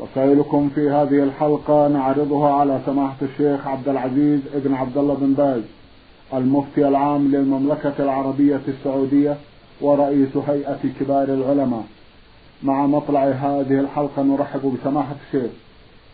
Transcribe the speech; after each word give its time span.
رسائلكم 0.00 0.70
في 0.74 0.90
هذه 0.90 1.22
الحلقة 1.22 1.88
نعرضها 1.88 2.52
على 2.52 2.80
سماحة 2.86 3.16
الشيخ 3.22 3.66
عبد 3.66 3.88
العزيز 3.88 4.40
ابن 4.54 4.74
عبد 4.74 4.98
الله 4.98 5.14
بن 5.14 5.32
باز 5.32 5.62
المفتي 6.34 6.88
العام 6.88 7.28
للمملكة 7.28 7.92
العربية 7.98 8.60
السعودية 8.68 9.36
ورئيس 9.80 10.36
هيئة 10.48 10.78
كبار 11.00 11.28
العلماء. 11.28 11.84
مع 12.62 12.86
مطلع 12.86 13.24
هذه 13.24 13.80
الحلقة 13.80 14.22
نرحب 14.22 14.76
بسماحة 14.80 15.14
الشيخ 15.26 15.50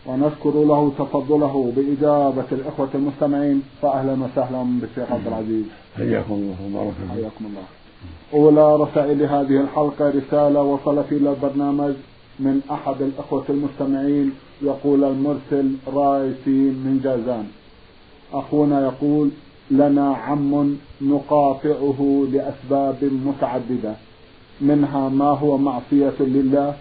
ونشكر 0.05 0.63
له 0.63 0.91
تفضله 0.99 1.73
بإجابة 1.75 2.45
الإخوة 2.51 2.89
المستمعين 2.95 3.63
فأهلا 3.81 4.11
وسهلا 4.11 4.63
بالشيخ 4.81 5.11
عبد 5.11 5.27
العزيز. 5.27 5.65
حياكم 5.97 6.33
الله 6.33 6.55
وبارك 6.65 6.93
حياكم 7.11 7.45
الله. 7.45 7.63
أولى 8.33 8.83
رسائل 8.83 9.23
هذه 9.23 9.61
الحلقة 9.61 10.09
رسالة 10.09 10.61
وصلت 10.61 11.11
إلى 11.11 11.29
البرنامج 11.29 11.93
من 12.39 12.61
أحد 12.71 13.01
الأخوة 13.01 13.43
المستمعين 13.49 14.31
يقول 14.61 15.03
المرسل 15.03 15.71
رايسين 15.87 16.73
من 16.85 17.01
جازان 17.03 17.47
أخونا 18.33 18.81
يقول 18.81 19.29
لنا 19.71 20.13
عم 20.15 20.77
نقاطعه 21.01 22.27
لأسباب 22.31 22.97
متعددة 23.25 23.95
منها 24.61 25.09
ما 25.09 25.25
هو 25.25 25.57
معصية 25.57 26.13
لله 26.19 26.75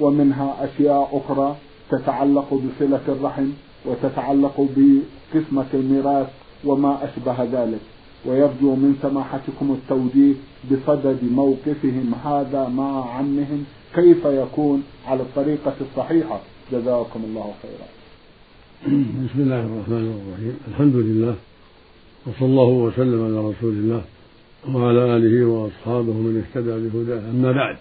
ومنها 0.00 0.56
أشياء 0.64 1.22
أخرى 1.24 1.56
تتعلق 1.90 2.54
بصلة 2.54 3.00
الرحم 3.08 3.48
وتتعلق 3.86 4.66
بقسمة 4.76 5.66
الميراث 5.74 6.26
وما 6.64 6.98
أشبه 7.04 7.44
ذلك. 7.44 7.80
ويرجو 8.26 8.74
من 8.74 8.96
سماحتكم 9.02 9.72
التوجيه 9.72 10.34
بصدد 10.70 11.18
موقفهم 11.32 12.14
هذا 12.24 12.68
مع 12.68 13.14
عمهم 13.16 13.64
كيف 13.94 14.24
يكون 14.24 14.82
على 15.06 15.22
الطريقة 15.22 15.74
الصحيحة؟ 15.80 16.40
جزاكم 16.72 17.24
الله 17.24 17.54
خيرا. 17.62 17.88
بسم 19.26 19.40
الله 19.40 19.60
الرحمن 19.60 20.22
الرحيم. 20.22 20.58
الحمد 20.68 20.96
لله 20.96 21.36
وصلى 22.26 22.46
الله 22.46 22.64
وسلم 22.64 23.24
على 23.24 23.48
رسول 23.48 23.72
الله 23.72 24.04
وعلى 24.68 25.16
آله 25.16 25.46
وأصحابه 25.46 26.12
من 26.12 26.44
اهتدى 26.44 26.88
بهداه. 26.88 27.30
أما 27.30 27.52
بعد 27.52 27.76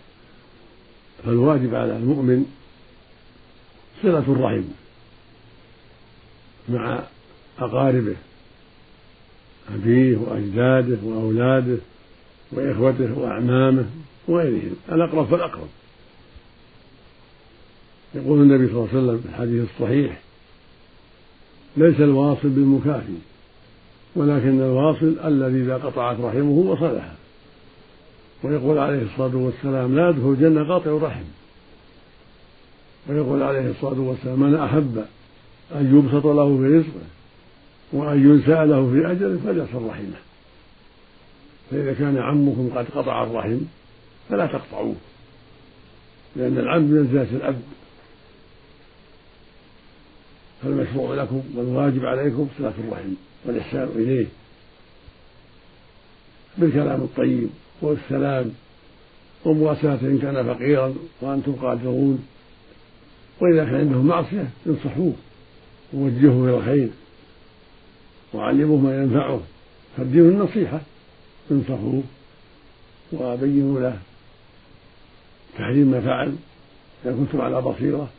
فالواجب 1.25 1.75
على 1.75 1.97
المؤمن 1.97 2.45
صلة 4.01 4.19
الرحم 4.19 4.63
مع 6.69 7.03
أقاربه 7.59 8.15
أبيه 9.75 10.17
وأجداده 10.17 10.97
وأولاده 11.03 11.77
وإخوته 12.51 13.19
وأعمامه 13.19 13.85
وغيرهم. 14.27 14.75
الأقرب 14.91 15.25
فالأقرب. 15.25 15.67
يقول 18.23 18.41
النبي 18.41 18.67
صلى 18.67 18.75
الله 18.77 18.89
عليه 18.93 18.99
وسلم 18.99 19.17
في 19.17 19.29
الحديث 19.29 19.69
الصحيح 19.73 20.19
ليس 21.77 21.99
الواصل 21.99 22.49
بالمكافي 22.49 23.17
ولكن 24.15 24.61
الواصل 24.61 25.15
الذي 25.25 25.61
إذا 25.61 25.77
قطعت 25.77 26.19
رحمه 26.19 26.51
وصلها 26.51 27.15
ويقول 28.43 28.77
عليه 28.77 29.01
الصلاة 29.01 29.35
والسلام 29.35 29.95
لا 29.95 30.09
يدخل 30.09 30.29
الجنة 30.29 30.67
قاطع 30.67 30.91
رحم. 31.07 31.23
ويقول 33.09 33.43
عليه 33.43 33.71
الصلاة 33.71 33.99
والسلام 33.99 34.39
من 34.39 34.55
أحب 34.55 35.05
أن 35.75 35.97
يبسط 35.97 36.25
له 36.25 36.57
في 36.57 36.77
رزقه 36.77 37.07
وأن 37.93 38.29
ينسى 38.29 38.65
له 38.65 38.91
في 38.91 39.11
أجله 39.11 39.39
فليصل 39.45 39.85
رحمه. 39.87 40.19
فإذا 41.71 41.93
كان 41.93 42.17
عمكم 42.17 42.69
قد 42.75 42.85
قطع 42.95 43.23
الرحم 43.23 43.57
فلا 44.29 44.45
تقطعوه 44.45 44.95
لأن 46.35 46.57
العم 46.57 46.81
منزلة 46.81 47.27
الأب. 47.31 47.61
فالمشروع 50.63 51.15
لكم 51.15 51.43
والواجب 51.55 52.05
عليكم 52.05 52.47
صلة 52.57 52.73
الرحم 52.79 53.13
والإحسان 53.45 53.89
إليه 53.95 54.27
بالكلام 56.57 57.01
الطيب 57.01 57.49
والسلام 57.81 58.51
ومواساته 59.45 60.07
إن 60.07 60.19
كان 60.19 60.53
فقيرا 60.53 60.95
وأنتم 61.21 61.51
قادرون 61.51 62.25
وإذا 63.41 63.65
كان 63.65 63.75
عنده 63.75 64.01
معصية 64.01 64.49
انصحوه 64.67 65.13
ووجهوه 65.93 66.49
إلى 66.49 66.57
الخير 66.57 66.89
وعلموه 68.33 68.77
ما 68.77 69.03
ينفعه 69.03 69.41
فالدين 69.97 70.21
النصيحة 70.21 70.81
انصحوه 71.51 72.03
وبينوا 73.13 73.79
له 73.79 73.99
تحريم 75.57 75.91
ما 75.91 76.01
فعل 76.01 76.35
إذا 77.05 77.13
كنتم 77.13 77.41
على 77.41 77.61
بصيرة 77.61 78.09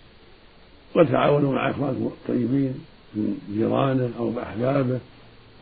وتعاونوا 0.97 1.53
مع 1.53 1.71
إخوانكم 1.71 2.07
الطيبين 2.07 2.75
من 3.15 3.39
جيرانه 3.55 4.11
أو 4.19 4.31
بأحبابه 4.31 4.99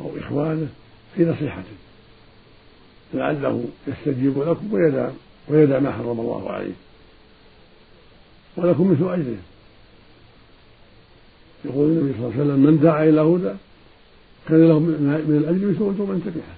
أو 0.01 0.11
إخوانه 0.19 0.69
في 1.17 1.25
نصيحته. 1.25 1.77
لعله 3.15 3.65
يستجيب 3.89 4.39
لكم 4.39 4.73
ويدع 4.73 5.11
ويدع 5.49 5.79
ما 5.79 5.93
حرم 5.93 6.21
الله 6.21 6.51
عليه. 6.51 6.73
ولكم 8.57 8.93
مثل 8.93 9.13
أجره. 9.13 9.39
يقول 11.65 11.89
النبي 11.89 12.13
صلى 12.13 12.27
الله 12.27 12.33
عليه 12.33 12.45
وسلم 12.45 12.61
من 12.61 12.81
دعا 12.81 13.05
إلى 13.05 13.21
هدى 13.21 13.55
كان 14.49 14.69
له 14.69 14.79
من 14.79 15.41
الأجر 15.45 15.67
مثل 15.67 15.95
أجر 15.95 16.13
من 16.13 16.23
تبعه. 16.25 16.57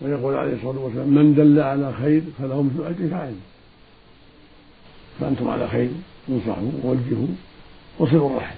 ويقول 0.00 0.34
عليه 0.34 0.54
الصلاة 0.54 0.78
والسلام 0.78 1.08
من 1.08 1.34
دل 1.34 1.60
على 1.60 1.92
خير 1.92 2.22
فله 2.38 2.62
مثل 2.62 2.84
أجر 2.86 3.08
فاعله 3.10 3.36
فأنتم 5.20 5.48
على 5.48 5.68
خير. 5.68 5.90
انصحوا 6.28 6.70
ووجهوا 6.84 7.26
وصلوا 7.98 8.30
الرحم 8.30 8.54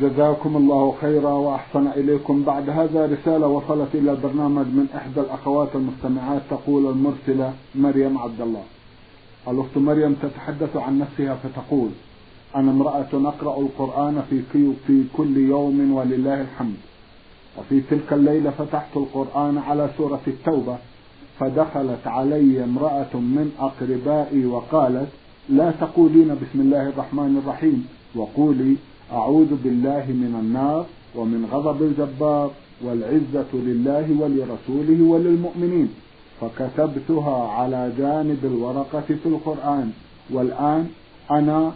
جزاكم 0.00 0.56
الله 0.56 0.94
خيرا 1.00 1.30
وأحسن 1.30 1.86
إليكم. 1.86 2.42
بعد 2.42 2.70
هذا 2.70 3.06
رسالة 3.06 3.46
وصلت 3.46 3.88
إلى 3.94 4.10
البرنامج 4.10 4.66
من 4.66 4.86
إحدى 4.96 5.20
الأخوات 5.20 5.68
المستمعات 5.74 6.42
تقول 6.50 6.86
المرسلة 6.86 7.52
مريم 7.74 8.18
عبد 8.18 8.40
الله. 8.40 8.62
الأخت 9.48 9.76
مريم 9.76 10.14
تتحدث 10.22 10.76
عن 10.76 10.98
نفسها 10.98 11.34
فتقول 11.34 11.88
أنا 12.56 12.70
امرأة 12.70 13.08
أقرأ 13.14 13.60
القرآن 13.60 14.22
في 14.30 14.42
في 14.86 15.04
كل 15.16 15.36
يوم 15.36 15.92
ولله 15.92 16.40
الحمد. 16.40 16.76
وفي 17.58 17.80
تلك 17.90 18.12
الليلة 18.12 18.50
فتحت 18.50 18.96
القرآن 18.96 19.58
على 19.58 19.90
سورة 19.98 20.20
التوبة 20.26 20.76
فدخلت 21.38 22.06
علي 22.06 22.64
امرأة 22.64 23.14
من 23.14 23.52
أقربائي 23.58 24.46
وقالت 24.46 25.08
لا 25.48 25.70
تقولين 25.70 26.28
بسم 26.28 26.60
الله 26.60 26.88
الرحمن 26.88 27.42
الرحيم 27.44 27.86
وقولي 28.14 28.76
أعوذ 29.12 29.54
بالله 29.64 30.04
من 30.06 30.32
النار 30.42 30.86
ومن 31.16 31.48
غضب 31.52 31.82
الجبار 31.82 32.50
والعزة 32.84 33.52
لله 33.54 34.06
ولرسوله 34.20 35.02
وللمؤمنين 35.02 35.88
فكتبتها 36.40 37.48
على 37.48 37.92
جانب 37.98 38.38
الورقة 38.44 39.00
في 39.22 39.26
القرآن 39.26 39.90
والآن 40.30 40.86
أنا 41.30 41.72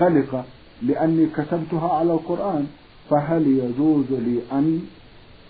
قلقة 0.00 0.44
لأني 0.82 1.26
كتبتها 1.26 1.88
على 1.92 2.12
القرآن 2.12 2.66
فهل 3.10 3.46
يجوز 3.46 4.04
لي 4.10 4.38
أن 4.52 4.80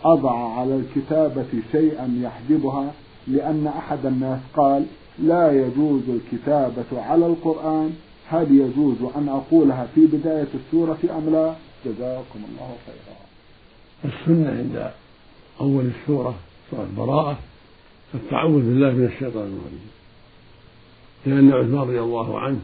أضع 0.05 0.58
على 0.58 0.76
الكتابة 0.76 1.47
شيئا 1.73 2.19
يحجبها 2.23 2.93
لأن 3.29 3.67
أحد 3.67 4.06
الناس 4.06 4.41
قال 4.56 4.85
لا 5.23 5.53
يجوز 5.53 6.03
الكتابة 6.09 7.03
على 7.03 7.26
القرآن. 7.26 7.97
هل 8.29 8.59
يجوز 8.61 8.97
أن 9.17 9.29
أقولها 9.29 9.88
في 9.94 10.06
بداية 10.06 10.49
السورة 10.55 10.99
أم 11.11 11.31
لا؟ 11.32 11.55
جزاكم 11.87 12.41
الله 12.50 12.76
خيرا. 12.87 13.19
السنة 14.05 14.49
عند 14.49 14.91
أول 15.61 15.91
السورة 16.00 16.35
سورة 16.70 16.82
البراءة 16.82 17.38
التعوذ 18.15 18.62
بالله 18.62 18.91
من 18.91 19.05
الشيطان 19.05 19.59
الرجيم. 19.59 19.91
لأن 21.26 21.53
عثمان 21.53 21.81
رضي 21.81 22.00
الله 22.00 22.41
عنه 22.41 22.61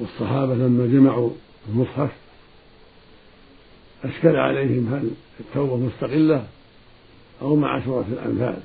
والصحابة 0.00 0.54
لما 0.54 0.86
جمعوا 0.86 1.30
المصحف 1.68 2.10
أشكل 4.04 4.36
عليهم 4.36 4.94
هل 4.94 5.10
التوبة 5.40 5.76
مستقلة 5.76 6.44
أو 7.42 7.56
مع 7.56 7.84
سورة 7.84 8.04
الأنفال. 8.12 8.62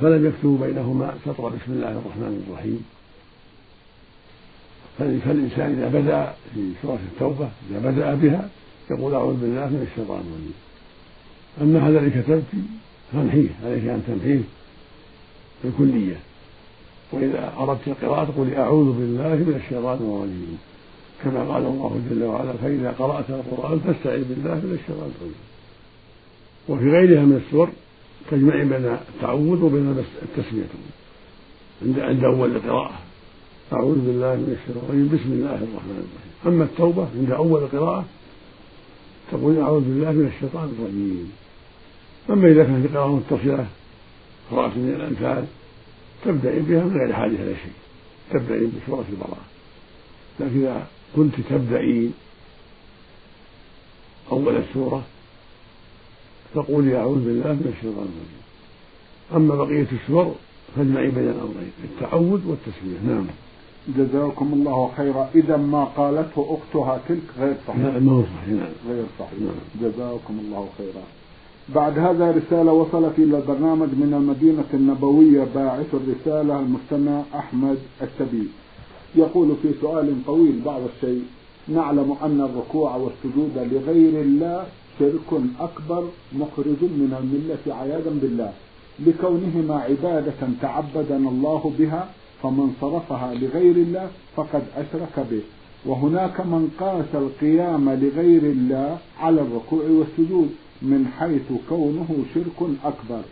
فلم 0.00 0.26
يكتبوا 0.26 0.66
بينهما 0.66 1.14
سطر 1.24 1.48
بسم 1.48 1.72
الله 1.72 1.90
الرحمن 1.90 2.44
الرحيم. 2.48 2.84
فالإنسان 4.98 5.78
إذا 5.78 5.88
بدأ 6.00 6.34
في 6.54 6.72
سورة 6.82 6.98
التوبة 7.12 7.48
إذا 7.70 7.90
بدأ 7.90 8.14
بها 8.14 8.48
يقول 8.90 9.14
أعوذ 9.14 9.34
بالله 9.34 9.66
من 9.66 9.88
الشيطان 9.90 10.20
الرجيم. 10.20 10.54
أما 11.60 11.88
هذا 11.88 11.98
الذي 11.98 12.22
كتبت 12.22 12.42
فامحيه 13.12 13.48
عليك 13.64 13.84
أن 13.84 14.02
تمحيه 14.06 14.40
بالكلية. 15.64 16.16
وإذا 17.12 17.52
أردت 17.58 17.88
القراءة 17.88 18.24
تقول 18.24 18.54
أعوذ 18.54 18.92
بالله 18.92 19.34
من 19.34 19.60
الشيطان 19.64 19.98
الرجيم. 19.98 20.58
كما 21.24 21.54
قال 21.54 21.62
الله 21.62 22.00
جل 22.10 22.22
وعلا 22.22 22.52
فإذا 22.52 22.90
قرأت 22.98 23.30
القرآن 23.30 23.80
فاستعذ 23.80 24.24
بالله 24.24 24.54
من 24.54 24.78
الشيطان 24.82 25.10
الرجيم. 25.16 25.42
وفي 26.68 26.90
غيرها 26.90 27.24
من 27.24 27.42
السور 27.46 27.68
تجمع 28.30 28.54
بين 28.54 28.98
التعوذ 29.14 29.62
وبين 29.62 30.04
التسمية. 30.22 30.64
عند 31.82 31.98
عند 31.98 32.24
أول 32.24 32.56
القراءة. 32.56 32.98
أعوذ 33.72 33.94
بالله 33.94 34.34
من 34.34 34.56
الشيطان 34.60 35.08
بسم 35.08 35.32
الله 35.32 35.54
الرحمن 35.54 36.04
الرحيم. 36.04 36.32
أما 36.46 36.64
التوبة 36.64 37.08
عند 37.18 37.30
أول 37.30 37.62
القراءة 37.62 38.04
تقول 39.30 39.58
أعوذ 39.58 39.80
بالله 39.80 40.12
من 40.12 40.32
الشيطان 40.36 40.72
الرجيم. 40.78 41.32
أما 42.30 42.48
إذا 42.48 42.64
كانت 42.64 42.86
القراءة 42.86 43.08
متصلة 43.08 43.66
قراءة 44.50 44.78
من 44.78 44.94
الأنفال 44.96 45.44
تبدأين 46.24 46.62
بها 46.62 46.84
من 46.84 46.96
غير 46.96 47.12
حاجة 47.12 47.42
إلى 47.42 47.54
شيء. 47.54 47.72
تبدأين 48.30 48.72
بسورة 48.86 49.04
البراءة. 49.12 49.44
لكن 50.40 50.60
إذا 50.60 50.86
كنت 51.16 51.34
تبدأين 51.50 52.12
أول 54.32 54.56
السورة 54.56 55.02
فقولي 56.54 56.96
أعوذ 56.96 57.24
بالله 57.24 57.52
من 57.52 57.72
الشيطان 57.76 58.08
الرجيم. 58.12 58.42
أما 59.36 59.64
بقية 59.64 59.86
السور 59.92 60.34
فاجمعي 60.76 61.10
بين 61.10 61.28
الأمرين 61.28 61.72
التعوذ 61.84 62.40
والتسمية 62.48 63.14
نعم. 63.14 63.26
جزاكم 63.98 64.52
الله 64.52 64.90
خيرا. 64.96 65.30
إذا 65.34 65.56
ما 65.56 65.84
قالته 65.84 66.58
أختها 66.58 67.00
تلك 67.08 67.26
غير 67.38 67.54
صحيح. 67.68 67.80
نعم 67.80 68.02
ما 68.06 68.12
هو 68.12 68.22
صحيح. 68.22 68.54
نعم. 68.54 68.72
غير 68.88 69.04
صحيح. 69.18 69.40
نعم. 69.40 69.90
جزاكم 69.90 70.38
الله 70.44 70.68
خيرا. 70.78 71.02
بعد 71.74 71.98
هذا 71.98 72.30
رسالة 72.30 72.72
وصلت 72.72 73.18
إلى 73.18 73.36
البرنامج 73.36 73.88
من 73.88 74.14
المدينة 74.14 74.64
النبوية 74.74 75.46
باعث 75.54 75.94
الرسالة 75.94 76.60
المستمع 76.60 77.22
أحمد 77.34 77.78
السبيل 78.02 78.48
يقول 79.14 79.56
في 79.62 79.68
سؤال 79.80 80.14
طويل 80.26 80.60
بعض 80.64 80.80
الشيء 80.96 81.22
نعلم 81.68 82.16
أن 82.22 82.40
الركوع 82.40 82.96
والسجود 82.96 83.50
لغير 83.72 84.22
الله 84.22 84.66
شرك 84.98 85.40
أكبر 85.60 86.08
مخرج 86.32 86.80
من 86.82 87.16
الملة 87.20 87.76
عياذا 87.80 88.10
بالله. 88.22 88.52
لكونهما 89.06 89.74
عبادة 89.74 90.40
تعبدنا 90.62 91.28
الله 91.30 91.72
بها 91.78 92.08
فمن 92.42 92.74
صرفها 92.80 93.34
لغير 93.34 93.76
الله 93.76 94.08
فقد 94.36 94.62
أشرك 94.76 95.26
به. 95.30 95.40
وهناك 95.86 96.40
من 96.40 96.70
قاس 96.80 97.14
القيام 97.14 97.90
لغير 97.90 98.42
الله 98.42 98.98
على 99.20 99.40
الركوع 99.40 99.84
والسجود 99.84 100.50
من 100.82 101.06
حيث 101.18 101.52
كونه 101.68 102.24
شرك 102.34 102.68
أكبر. 102.84 103.22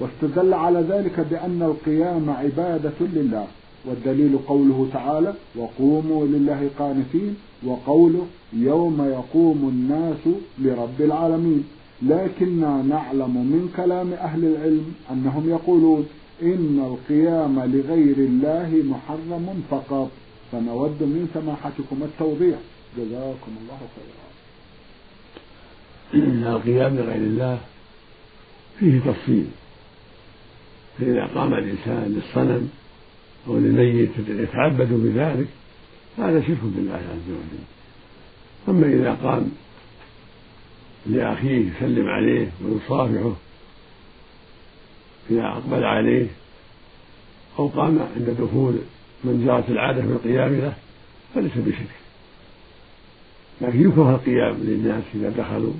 واستدل 0.00 0.54
على 0.54 0.80
ذلك 0.80 1.20
بأن 1.30 1.62
القيام 1.62 2.30
عبادة 2.30 2.98
لله. 3.00 3.46
والدليل 3.84 4.38
قوله 4.48 4.88
تعالى 4.92 5.34
وقوموا 5.56 6.26
لله 6.26 6.70
قانتين 6.78 7.36
وقوله 7.66 8.26
يوم 8.52 9.02
يقوم 9.02 9.68
الناس 9.68 10.34
لرب 10.58 11.00
العالمين. 11.00 11.64
لكننا 12.02 12.82
نعلم 12.82 13.34
من 13.36 13.72
كلام 13.76 14.12
أهل 14.12 14.44
العلم 14.44 14.94
أنهم 15.10 15.50
يقولون 15.50 16.06
إن 16.42 16.78
القيام 16.90 17.60
لغير 17.60 18.16
الله 18.16 18.82
محرم 18.84 19.62
فقط. 19.70 20.10
فنود 20.52 21.02
من 21.02 21.28
سماحتكم 21.34 22.02
التوضيح. 22.02 22.58
جزاكم 22.98 23.52
الله 23.60 23.80
خيرا. 23.94 24.22
القيام 26.56 26.96
لغير 26.96 27.14
الله 27.14 27.58
فيه 28.78 29.00
تفصيل. 29.00 29.46
فإذا 30.98 31.26
قام 31.34 31.54
الإنسان 31.54 32.04
للصنم 32.16 32.68
أو 33.48 33.58
للميت 33.58 34.10
يتعبد 34.28 34.88
بذلك 34.92 35.48
هذا 36.18 36.40
شرك 36.40 36.58
بالله 36.62 36.94
عز 36.94 37.28
وجل. 37.28 37.64
أما 38.68 38.86
إذا 38.86 39.18
قام 39.22 39.52
لأخيه 41.06 41.70
يسلم 41.70 42.08
عليه 42.08 42.50
ويصافحه 42.64 43.32
إذا 45.30 45.46
أقبل 45.46 45.84
عليه 45.84 46.26
أو 47.58 47.68
قام 47.68 47.98
عند 48.16 48.36
دخول 48.40 48.78
من 49.24 49.44
جرت 49.46 49.70
العادة 49.70 50.00
بالقيام 50.00 50.54
له 50.54 50.74
فليس 51.34 51.52
بشرك. 51.56 51.90
لكن 53.60 53.88
يكره 53.88 54.10
القيام 54.10 54.56
للناس 54.62 55.04
إذا 55.14 55.30
دخلوا. 55.30 55.72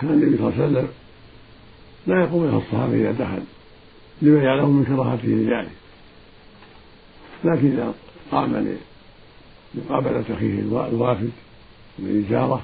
كان 0.00 0.10
النبي 0.10 0.36
صلى 0.36 0.48
الله 0.48 0.62
عليه 0.62 0.72
وسلم 0.72 0.88
لا 2.06 2.20
يقوم 2.20 2.44
له 2.46 2.58
الصحابة 2.58 2.94
إذا 2.94 3.12
دخل. 3.12 3.42
لما 4.22 4.42
يعلم 4.42 4.70
من 4.70 4.84
كراهته 4.84 5.28
لذلك 5.28 5.72
لكن 7.44 7.72
إذا 7.72 7.94
قام 8.32 8.76
لمقابلة 9.74 10.24
أخيه 10.30 10.60
الوافد 10.60 11.30
من 11.98 12.24
إجارة 12.26 12.62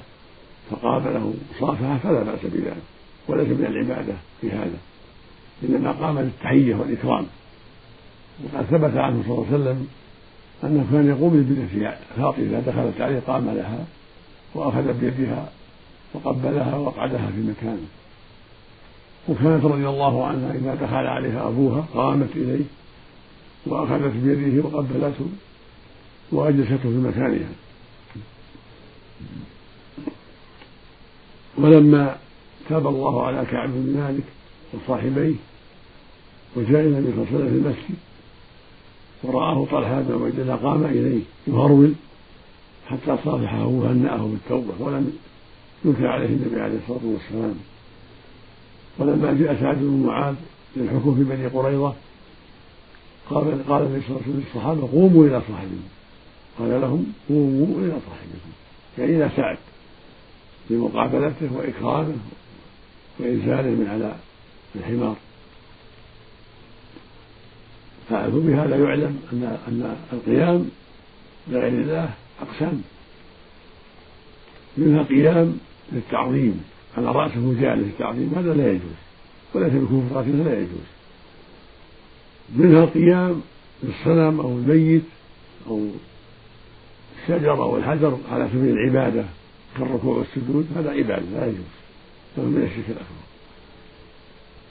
فقابله 0.71 1.33
مصافحة 1.55 1.97
فلا 1.97 2.23
بأس 2.23 2.39
بذلك 2.43 2.83
وليس 3.27 3.47
من 3.47 3.65
العبادة 3.65 4.13
في 4.41 4.51
هذا. 4.51 4.77
إنما 5.63 5.91
قام 5.91 6.19
للتحية 6.19 6.75
والإكرام. 6.75 7.25
وقد 8.43 8.65
ثبت 8.65 8.97
عنه 8.97 9.23
صلى 9.23 9.33
الله 9.33 9.47
عليه 9.47 9.55
وسلم 9.55 9.87
أنه 10.63 10.87
كان 10.91 11.07
يقوم 11.07 11.35
لابنته 11.35 11.97
فاطمة 12.17 12.43
إذا 12.43 12.59
دخلت 12.59 13.01
عليه 13.01 13.19
قام 13.19 13.49
لها 13.49 13.85
وأخذ 14.55 14.93
بيدها 14.93 15.49
وقبلها 16.13 16.75
وقعدها 16.75 17.27
في 17.35 17.41
مكانه. 17.41 17.87
وكانت 19.29 19.65
رضي 19.65 19.87
الله 19.87 20.25
عنها 20.25 20.53
إذا 20.53 20.75
دخل 20.75 21.07
عليها 21.07 21.47
أبوها 21.47 21.85
قامت 21.93 22.29
إليه 22.35 22.65
وأخذت 23.65 24.13
بيده 24.15 24.63
وقبلته 24.67 25.25
وأجلسته 26.31 26.77
في 26.77 26.87
مكانها. 26.87 27.49
ولما 31.57 32.17
تاب 32.69 32.87
الله 32.87 33.25
على 33.25 33.45
كعب 33.45 33.69
بن 33.69 33.97
مالك 33.99 34.23
وصاحبيه 34.73 35.35
وجاء 36.55 36.81
النبي 36.81 37.11
صلى 37.11 37.23
الله 37.23 37.27
عليه 37.27 37.35
وسلم 37.35 37.49
في 37.49 37.55
المسجد 37.55 37.95
ورآه 39.23 39.65
طلحة 39.65 40.01
بن 40.01 40.21
عبيد 40.21 40.39
الله 40.39 40.55
قام 40.55 40.83
إليه 40.83 41.21
يهرول 41.47 41.93
حتى 42.87 43.17
صافحه 43.25 43.65
وهنأه 43.65 44.17
بالتوبة 44.17 44.73
ولم 44.79 45.13
ينكر 45.85 46.07
عليه 46.07 46.25
النبي 46.25 46.61
عليه 46.61 46.77
الصلاة 46.83 47.01
والسلام. 47.03 47.55
ولما 48.97 49.33
جاء 49.33 49.57
سعد 49.61 49.77
بن 49.77 50.03
معاذ 50.05 50.35
للحكم 50.75 51.15
في 51.15 51.23
بني 51.23 51.47
قريظة 51.47 51.93
قال 53.29 53.67
قال 53.67 53.83
النبي 53.83 54.01
صلى 54.01 54.09
الله 54.09 54.21
عليه 54.21 54.31
وسلم 54.31 54.43
للصحابة 54.47 54.89
قوموا 54.91 55.25
إلى 55.27 55.41
صاحبكم. 55.49 55.87
قال 56.59 56.81
لهم 56.81 57.13
قوموا 57.29 57.79
إلى 57.79 57.91
صاحبكم. 57.91 58.51
يعني 58.97 59.15
إلى 59.15 59.29
سعد 59.35 59.57
لمقابلته 60.69 61.53
وإكرامه 61.53 62.15
وإنزاله 63.19 63.69
من 63.69 63.87
على 63.89 64.15
الحمار 64.75 65.15
فبهذا 68.09 68.75
يعلم 68.75 69.19
أن 69.33 69.57
أن 69.67 69.95
القيام 70.13 70.69
لغير 71.47 71.67
الله 71.67 72.09
أقسام. 72.41 72.81
منها 74.77 75.03
قيام 75.03 75.57
للتعظيم. 75.91 76.63
على 76.97 77.11
رأسه 77.11 77.53
جالس 77.61 77.87
التعظيم 77.87 78.33
هذا 78.35 78.53
لا 78.53 78.71
يجوز 78.71 78.97
وليس 79.53 79.73
بكفر 79.73 80.21
لا 80.21 80.53
يجوز. 80.53 80.87
منها 82.55 82.83
القيام 82.83 83.41
للصنم 83.83 84.39
أو 84.39 84.51
الميت 84.51 85.03
أو 85.67 85.87
الشجر 87.21 87.51
أو 87.63 87.77
الحجر 87.77 88.17
على 88.31 88.49
سبيل 88.53 88.77
العبادة 88.77 89.25
كالركوع 89.77 90.17
والسجود 90.17 90.67
هذا 90.75 90.91
عبادة 90.91 91.25
لا 91.33 91.45
يجوز. 91.45 91.71
هذا 92.37 92.45
من 92.45 92.63
الشرك 92.63 92.85
الأكبر. 92.89 93.21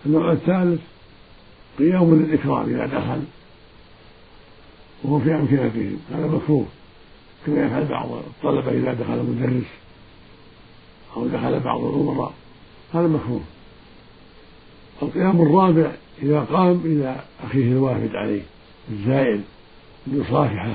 النوع 0.06 0.32
الثالث 0.32 0.80
قيام 1.78 2.14
للإكرام 2.14 2.68
إذا 2.70 2.86
دخل 2.86 3.22
وهو 5.04 5.18
في 5.18 5.34
أمكنتهم 5.34 5.98
هذا 6.12 6.26
مكروه 6.26 6.66
كما 7.46 7.66
يفعل 7.66 7.84
بعض 7.84 8.12
الطلبة 8.12 8.70
إذا 8.70 8.92
دخل 8.92 9.22
مدرس 9.22 9.64
أو 11.16 11.26
دخل 11.26 11.60
بعض 11.60 11.84
الأمراء 11.84 12.32
هذا 12.94 13.06
مكروه 13.06 13.40
القيام 15.02 15.42
الرابع 15.42 15.92
إذا 16.22 16.40
قام 16.40 16.80
إلى 16.84 17.20
أخيه 17.44 17.72
الوافد 17.72 18.10
عليه 18.14 18.42
الزائل 18.90 19.40
ليصافحه 20.06 20.74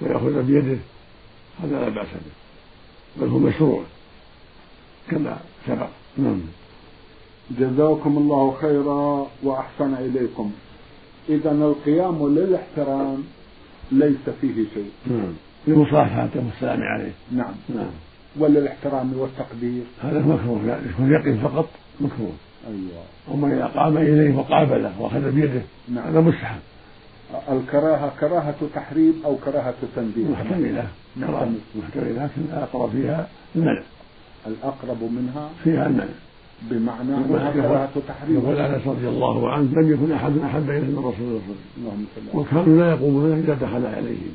ويأخذ 0.00 0.42
بيده 0.42 0.78
هذا 1.62 1.80
لا 1.80 1.88
بأس 1.88 2.06
به. 2.06 2.36
بل 3.22 3.28
هو 3.28 3.38
مشروع 3.38 3.82
كما 5.10 5.38
سبق. 5.66 5.88
نعم. 6.18 6.40
جزاكم 7.50 8.18
الله 8.18 8.56
خيرا 8.60 9.26
وأحسن 9.42 9.94
إليكم. 9.94 10.52
إذا 11.28 11.50
القيام 11.50 12.28
للاحترام 12.28 13.24
ليس 13.92 14.30
فيه 14.40 14.64
شيء. 14.74 14.90
نعم. 15.06 15.32
لمصافحته 15.66 16.46
والسلام 16.46 16.82
عليه. 16.82 17.12
نعم. 17.32 17.54
نعم. 17.68 17.90
وللاحترام 18.38 19.12
والتقدير؟ 19.18 19.82
هذا 20.02 20.18
مكروه 20.18 20.62
لا 20.66 20.78
يكون 20.90 21.12
يقف 21.12 21.42
فقط 21.42 21.68
مكروه 22.00 22.32
أيوة. 22.66 23.34
أما 23.34 23.54
إذا 23.54 23.66
قام 23.66 23.96
إليه 23.96 24.36
وقابله 24.36 25.00
وأخذ 25.00 25.30
بيده 25.30 25.62
نعم. 25.88 26.08
هذا 26.08 26.20
مستحب. 26.20 26.58
الكراهة 27.52 28.12
كراهة 28.20 28.54
تحريم 28.74 29.14
أو 29.24 29.36
كراهة 29.36 29.74
تنزيه 29.96 30.24
محتملة 30.32 30.86
محتمل. 31.16 31.58
محتملة. 31.76 32.24
لكن 32.24 32.42
الأقرب 32.52 32.90
فيها 32.90 33.28
المنع. 33.56 33.82
الأقرب 34.46 35.02
منها؟ 35.02 35.50
فيها 35.64 35.86
المنع. 35.86 36.04
بمعنى 36.62 37.14
أنها 37.14 37.52
كراهة 37.52 37.90
تحريم. 38.08 38.36
يقول 38.36 38.58
أنس 38.58 38.86
رضي 38.86 39.08
الله 39.08 39.52
عنه 39.52 39.80
لم 39.80 39.92
يكن 39.92 40.12
أحد 40.12 40.38
أحب 40.38 40.70
إليه 40.70 40.80
من 40.80 40.98
رسول 40.98 41.28
الله 41.28 41.40
صلى 41.46 41.56
الله 41.78 41.92
عليه 41.92 42.04
وسلم. 42.16 42.40
وكانوا 42.40 42.78
لا 42.78 42.90
يقومون 42.90 43.32
اذا 43.32 43.54
دخل 43.54 43.86
عليهم. 43.86 44.32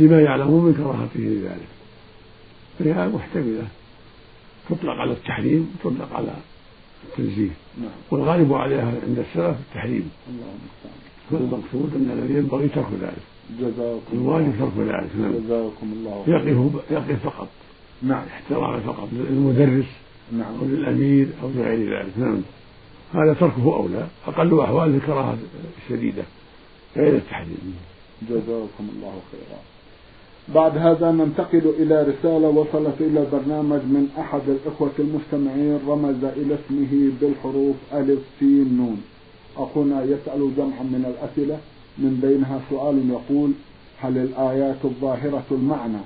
لما 0.00 0.20
يعلمون 0.20 0.64
من 0.64 0.74
كراهته 0.74 1.20
لذلك 1.20 1.81
فهي 2.78 3.08
محتملة. 3.08 3.66
تطلق 4.68 4.92
على 4.92 5.12
التحريم 5.12 5.76
وتطلق 5.84 6.12
على 6.12 6.34
التنزيه. 7.08 7.50
نعم. 7.78 7.90
والغالب 8.10 8.52
عليها 8.52 8.92
عند 9.06 9.18
السلف 9.18 9.56
التحريم. 9.68 10.10
والمقصود 11.30 11.92
أن 11.96 12.18
الذي 12.18 12.34
ينبغي 12.34 12.68
ترك 12.68 12.86
ذلك. 13.00 13.22
جزاكم 13.60 14.12
الواجب 14.12 14.52
ترك 14.58 14.72
ذلك 14.78 15.10
نعم. 15.20 15.32
جزاكم 15.32 15.92
الله 15.92 16.22
خيرا. 16.26 16.38
يقف 16.38 16.90
يقف 16.90 17.24
فقط. 17.24 17.48
نعم. 18.02 18.24
احترام 18.26 18.80
فقط 18.80 19.08
للمدرس 19.12 19.86
نعم. 20.32 20.54
أو 20.60 20.66
للأمير 20.66 21.28
أو 21.42 21.48
لغير 21.48 21.98
ذلك 21.98 22.18
نعم. 22.18 22.42
هذا 23.14 23.34
تركه 23.34 23.76
أولى 23.76 24.06
أقل 24.26 24.60
أحوال 24.60 24.94
الكراهة 24.94 25.38
الشديدة 25.84 26.22
غير 26.96 27.14
التحريم. 27.16 27.76
جزاكم 28.22 28.88
الله 28.96 29.20
خيرا. 29.32 29.60
بعد 30.48 30.78
هذا 30.78 31.10
ننتقل 31.10 31.72
إلى 31.78 32.02
رسالة 32.02 32.48
وصلت 32.48 33.00
إلى 33.00 33.20
البرنامج 33.20 33.80
من 33.84 34.08
أحد 34.18 34.40
الإخوة 34.48 34.90
المستمعين 34.98 35.78
رمز 35.88 36.24
إلى 36.24 36.54
اسمه 36.54 37.10
بالحروف 37.20 37.76
ألف 37.94 38.18
سين 38.40 38.76
نون. 38.76 39.02
أخونا 39.56 40.02
يسأل 40.04 40.56
جمعا 40.56 40.82
من 40.82 41.14
الأسئلة 41.14 41.58
من 41.98 42.18
بينها 42.22 42.60
سؤال 42.70 43.10
يقول 43.10 43.50
هل 44.00 44.18
الآيات 44.18 44.84
الظاهرة 44.84 45.44
المعنى 45.50 46.02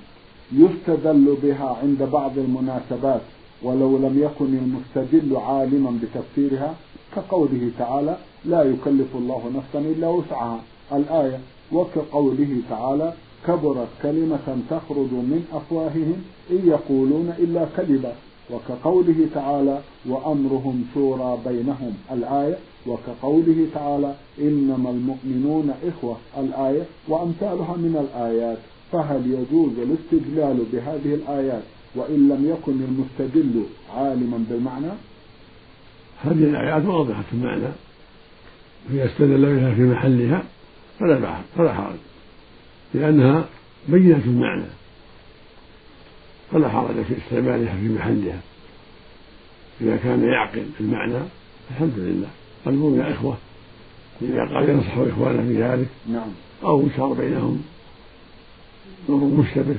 يستدل 0.53 1.37
بها 1.43 1.77
عند 1.83 2.03
بعض 2.13 2.39
المناسبات 2.39 3.21
ولو 3.63 3.97
لم 3.99 4.19
يكن 4.23 4.55
المستدل 4.55 5.37
عالما 5.37 5.99
بتفسيرها؟ 6.03 6.75
كقوله 7.17 7.71
تعالى 7.79 8.17
لا 8.45 8.63
يكلف 8.63 9.17
الله 9.17 9.43
نفسا 9.57 9.79
إلا 9.79 10.09
وسعها. 10.09 10.61
الآية 10.93 11.39
وكقوله 11.73 12.61
تعالى 12.71 13.13
كبرت 13.47 13.89
كلمة 14.03 14.57
تخرج 14.71 15.13
من 15.13 15.45
أفواههم 15.53 16.23
إن 16.51 16.69
يقولون 16.69 17.35
إلا 17.39 17.67
كذبا 17.77 18.13
وكقوله 18.51 19.29
تعالى 19.35 19.81
وأمرهم 20.07 20.85
شورى 20.95 21.39
بينهم 21.47 21.95
الآية 22.13 22.59
وكقوله 22.87 23.67
تعالى 23.75 24.15
إنما 24.41 24.91
المؤمنون 24.91 25.75
إخوة 25.85 26.17
الآية 26.39 26.83
وأمثالها 27.09 27.77
من 27.77 28.07
الآيات. 28.09 28.59
فهل 28.93 29.27
يجوز 29.27 29.73
الاستدلال 29.79 30.65
بهذه 30.73 31.15
الآيات؟ 31.15 31.63
وإن 31.95 32.29
لم 32.29 32.51
يكن 32.51 32.73
المستدل 32.73 33.63
عالما 33.97 34.45
بالمعنى؟ 34.51 34.93
هذه 36.23 36.45
الآيات 36.45 36.85
واضحة 36.85 37.25
المعنى. 37.33 37.69
فإذا 38.89 39.07
استدل 39.07 39.57
بها 39.57 39.75
في 39.75 39.83
محلها 39.83 40.43
فلا 40.99 41.35
فلا 41.57 41.73
حرج. 41.73 42.06
لأنها 42.97 43.45
بينة 43.89 44.23
المعنى. 44.27 44.67
فلا 46.53 46.69
حرج 46.69 47.03
في 47.09 47.15
استعمالها 47.19 47.77
في 47.77 47.89
محلها. 47.89 48.41
إذا 49.81 49.97
كان 49.97 50.25
يعقل 50.25 50.67
المعنى 50.81 51.19
الحمد 51.71 51.95
لله. 51.97 52.29
المؤمن 52.67 53.01
إخوة 53.01 53.37
إذا 54.23 54.45
قال 54.55 54.69
ينصح 54.69 54.97
إخوانه 54.97 55.43
في 55.43 55.63
ذلك 55.63 55.89
نعم. 56.09 56.29
أو 56.65 56.87
يشار 56.87 57.13
بينهم 57.13 57.63
أمر 59.09 59.43
مشتبه 59.43 59.77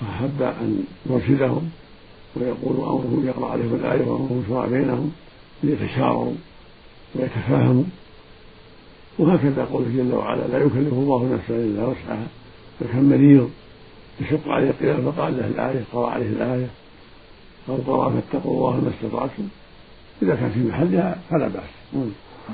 فأحب 0.00 0.42
أن 0.42 0.84
يرشدهم 1.10 1.70
ويقول 2.36 2.76
أمره 2.76 3.22
يقرأ 3.24 3.50
عليهم 3.50 3.74
الآية 3.74 4.04
وأمره 4.04 4.42
يشرع 4.44 4.66
بينهم 4.66 5.12
ليتشاوروا 5.62 6.34
ويتفاهموا. 7.14 7.84
وهكذا 9.18 9.64
قوله 9.64 9.88
جل 9.96 10.12
وعلا 10.14 10.46
لا 10.52 10.58
يكلف 10.58 10.92
الله 10.92 11.30
نفسا 11.34 11.54
إلا 11.54 11.86
وسعها 11.86 12.26
فكان 12.80 13.08
مريض 13.08 13.50
يشق 14.20 14.48
عليه 14.48 14.70
القيام 14.70 15.12
فقال 15.12 15.36
له 15.36 15.46
الآية 15.46 15.84
قرأ 15.92 16.10
عليه 16.10 16.28
الآية 16.28 16.66
أو 17.68 17.76
قرأ 17.76 18.10
فاتقوا 18.10 18.54
الله 18.54 18.80
ما 18.80 18.90
استطعتم 18.90 19.48
إذا 20.22 20.34
كان 20.34 20.50
في 20.50 20.60
محلها 20.60 21.18
فلا 21.30 21.48
بأس. 21.48 22.02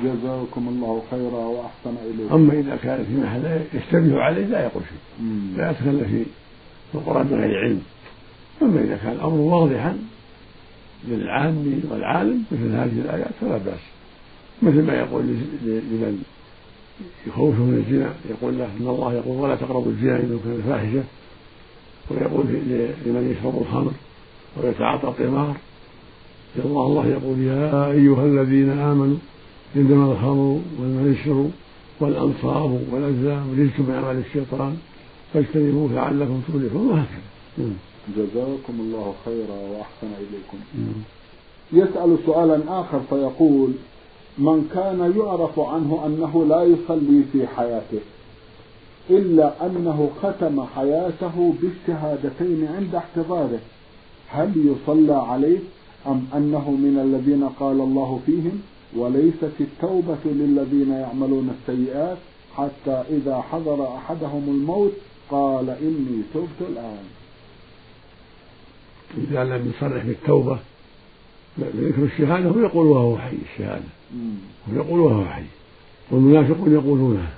جزاكم 0.02 0.68
الله 0.68 1.02
خيرا 1.10 1.46
وأحسن 1.46 1.94
إليكم. 2.06 2.34
أما 2.34 2.52
إذا 2.52 2.76
كان 2.82 3.04
في 3.04 3.26
محل 3.26 3.60
يشتبه 3.74 4.20
عليه 4.20 4.46
لا 4.46 4.64
يقول 4.64 4.82
شيء. 4.82 5.26
لا 5.56 5.70
يتكلم 5.70 6.24
في 6.92 6.98
القرآن 6.98 7.26
بغير 7.26 7.58
علم. 7.64 7.82
أما 8.62 8.80
إذا 8.80 8.96
كان 8.96 9.12
الأمر 9.12 9.36
واضحا 9.36 9.98
للعام 11.08 11.80
والعالم 11.90 12.44
مثل 12.52 12.72
هذه 12.72 13.00
الآيات 13.04 13.30
فلا 13.40 13.56
بأس. 13.56 13.80
مثل 14.62 14.82
ما 14.82 14.94
يقول 14.94 15.22
لمن 15.62 16.22
يخوفه 17.26 17.62
من 17.62 17.84
الزنا 17.86 18.14
يقول 18.30 18.58
له 18.58 18.68
إن 18.80 18.88
الله 18.88 19.14
يقول 19.14 19.36
ولا 19.40 19.54
تقربوا 19.54 19.92
الزنا 19.92 20.16
إنه 20.16 20.40
كان 20.44 20.62
فاحشة. 20.68 21.04
ويقول 22.10 22.46
لمن 23.06 23.36
يشرب 23.38 23.62
الخمر 23.62 23.92
ويتعاطى 24.62 25.08
القمار 25.08 25.56
الله 26.64 26.86
الله 26.86 27.06
يقول 27.06 27.38
يا 27.38 27.90
أيها 27.90 28.24
الذين 28.26 28.70
آمنوا 28.70 29.16
إنما 29.76 30.12
الخمر 30.12 30.60
والميسر 30.80 31.48
والأنصاب 32.00 32.80
والأزلام 32.90 33.50
رجس 33.58 33.80
من 33.80 33.94
أعمال 33.94 34.22
الشيطان 34.26 34.76
فاجتنبوه 35.32 35.92
لعلكم 35.92 36.40
تفلحون 36.48 36.86
وهكذا. 36.86 37.22
جزاكم 38.16 38.74
الله 38.80 39.14
خيرا 39.24 39.56
وأحسن 39.70 40.10
إليكم. 40.18 40.58
يسأل 41.72 42.18
سؤالا 42.26 42.80
آخر 42.80 43.00
فيقول 43.10 43.72
من 44.38 44.70
كان 44.74 45.14
يعرف 45.18 45.60
عنه 45.60 46.02
أنه 46.06 46.44
لا 46.44 46.62
يصلي 46.62 47.22
في 47.32 47.46
حياته 47.46 48.00
إلا 49.10 49.66
أنه 49.66 50.10
ختم 50.22 50.64
حياته 50.76 51.54
بالشهادتين 51.62 52.68
عند 52.76 52.94
احتضاره. 52.94 53.60
هل 54.28 54.52
يصلى 54.56 55.14
عليه 55.14 55.58
أم 56.06 56.26
أنه 56.34 56.70
من 56.70 56.98
الذين 56.98 57.48
قال 57.48 57.80
الله 57.80 58.20
فيهم 58.26 58.62
وليست 58.96 59.60
التوبة 59.60 60.24
للذين 60.24 60.92
يعملون 60.92 61.56
السيئات 61.60 62.18
حتى 62.56 63.04
إذا 63.10 63.40
حضر 63.40 63.96
أحدهم 63.96 64.44
الموت 64.48 64.92
قال 65.30 65.70
إني 65.70 66.22
تبت 66.34 66.68
الآن؟ 66.70 67.04
إذا 69.18 69.44
لم 69.44 69.72
يصرح 69.76 70.04
بالتوبة 70.04 70.58
بذكر 71.58 72.02
الشهادة 72.02 72.48
هو 72.48 72.58
يقول 72.58 72.86
وهو 72.86 73.18
حي 73.18 73.36
الشهادة. 73.52 73.84
مم. 74.14 74.34
هو 74.68 74.76
يقول 74.76 75.00
وهو 75.00 75.24
حي 75.24 75.44
والمنافقون 76.10 76.72
يقولونها 76.72 77.34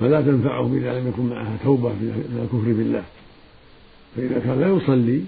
فلا 0.00 0.20
تنفعهم 0.20 0.76
إذا 0.76 0.98
لم 0.98 1.08
يكن 1.08 1.26
معها 1.26 1.56
توبة 1.64 1.88
من 1.88 2.40
الكفر 2.42 2.72
بالله. 2.72 3.04
فإذا 4.16 4.38
كان 4.38 4.60
لا 4.60 4.68
يصلي 4.68 5.22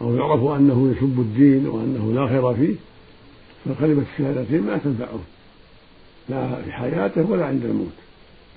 أو 0.00 0.16
يعرف 0.16 0.44
أنه 0.44 0.94
يسب 0.96 1.20
الدين 1.20 1.66
وأنه 1.66 2.12
لا 2.12 2.28
خير 2.28 2.54
فيه 2.54 2.74
فكلمة 3.64 4.02
الشهادتين 4.12 4.62
ما 4.62 4.78
تنفعه. 4.78 5.20
لا 6.28 6.62
في 6.62 6.72
حياته 6.72 7.30
ولا 7.30 7.46
عند 7.46 7.64
الموت. 7.64 7.92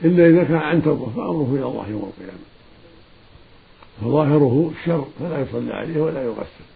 إلا 0.04 0.28
إذا 0.28 0.44
كان 0.44 0.56
عن 0.56 0.84
توبة 0.84 1.06
فأمره 1.06 1.50
إلى 1.54 1.66
الله 1.66 1.90
يوم 1.90 2.12
القيامة. 2.14 2.44
فظاهره 4.02 4.72
الشر 4.80 5.06
فلا 5.20 5.42
يصلى 5.42 5.74
عليه 5.74 6.02
ولا 6.02 6.24
يغسل. 6.24 6.71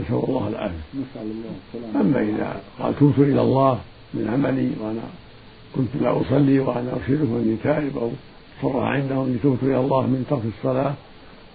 نسأل 0.00 0.24
الله 0.28 0.48
العافية 0.48 0.76
نسأل 0.94 1.30
الله 1.30 2.00
أما 2.00 2.20
إذا 2.22 2.60
قال 2.78 2.94
تبت 2.98 3.18
إلى 3.18 3.40
الله 3.40 3.80
من 4.14 4.28
عملي 4.32 4.70
وأنا 4.80 5.02
كنت 5.76 6.02
لا 6.02 6.20
أصلي 6.20 6.58
وأنا 6.58 6.92
أرشدهم 6.92 7.36
أني 7.36 7.56
تائب 7.64 7.98
أو 7.98 8.10
صرح 8.62 8.84
عندهم 8.84 9.26
أني 9.26 9.38
تبت 9.42 9.62
إلى 9.62 9.80
الله 9.80 10.06
من 10.06 10.26
ترك 10.30 10.42
الصلاة 10.58 10.94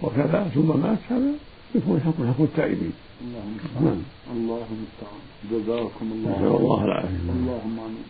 وكذا 0.02 0.50
ثم 0.54 0.80
مات 0.80 0.98
هذا 1.10 1.32
يكون 1.74 2.00
حكم 2.00 2.32
حكم 2.32 2.44
التائبين 2.44 2.92
اللهم 3.24 3.84
نعم. 3.84 4.02
الله 4.36 4.62
المستعان 4.74 5.22
جزاكم 5.50 6.06
نسأل 6.06 6.44
الله 6.44 6.56
الله 6.56 6.84
العافية 6.84 7.08
اللهم 7.08 7.78
آمين. 7.80 8.04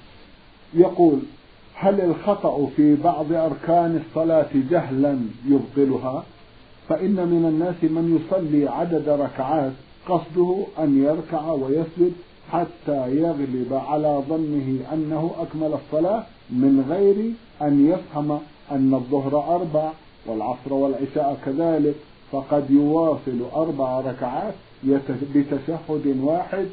يقول 0.75 1.19
هل 1.75 2.01
الخطأ 2.01 2.67
في 2.77 2.95
بعض 2.95 3.33
أركان 3.33 4.03
الصلاة 4.07 4.49
جهلا 4.71 5.19
يبطلها؟ 5.49 6.25
فإن 6.89 7.15
من 7.15 7.45
الناس 7.49 7.75
من 7.83 8.21
يصلي 8.21 8.69
عدد 8.69 9.09
ركعات 9.09 9.73
قصده 10.09 10.67
أن 10.79 11.05
يركع 11.05 11.51
ويسجد 11.51 12.13
حتى 12.53 13.17
يغلب 13.17 13.69
على 13.73 14.23
ظنه 14.29 14.79
أنه 14.93 15.31
أكمل 15.39 15.75
الصلاة 15.75 16.25
من 16.51 16.85
غير 16.89 17.33
أن 17.69 17.91
يفهم 17.91 18.41
أن 18.71 18.95
الظهر 18.95 19.57
أربع 19.57 19.93
والعصر 20.27 20.73
والعشاء 20.73 21.39
كذلك 21.47 21.95
فقد 22.33 22.71
يواصل 22.71 23.41
أربع 23.55 24.01
ركعات 24.01 24.55
بتشهد 25.35 26.19
واحد 26.23 26.67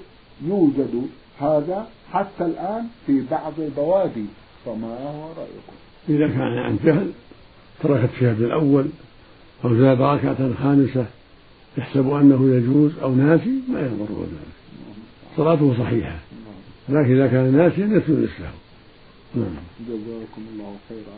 يوجد 0.45 1.07
هذا 1.39 1.87
حتى 2.11 2.45
الآن 2.45 2.87
في 3.05 3.23
بعض 3.31 3.53
البوادي 3.59 4.25
فما 4.65 4.87
هو 4.87 5.27
رأيكم؟ 5.37 5.73
إذا 6.09 6.27
كان 6.27 6.57
عن 6.57 6.79
جهل 6.83 7.11
ترك 7.83 8.03
التشهد 8.03 8.41
الأول 8.41 8.85
أو 9.65 9.75
زاد 9.75 10.01
ركعة 10.01 10.53
خامسة 10.63 11.05
يحسب 11.77 12.09
أنه 12.09 12.55
يجوز 12.55 12.91
أو 13.03 13.15
ناسي 13.15 13.59
ما 13.69 13.79
يضره 13.79 14.27
ذلك 14.31 14.51
صلاته 15.37 15.73
صحيحة. 15.79 16.19
لكن 16.89 17.15
إذا 17.15 17.27
كان 17.27 17.57
ناسيا 17.57 17.85
يسجد 17.85 18.09
للسهو 18.09 18.57
نعم. 19.35 19.45
جزاكم 19.87 20.41
الله 20.53 20.75
خيرا. 20.89 21.17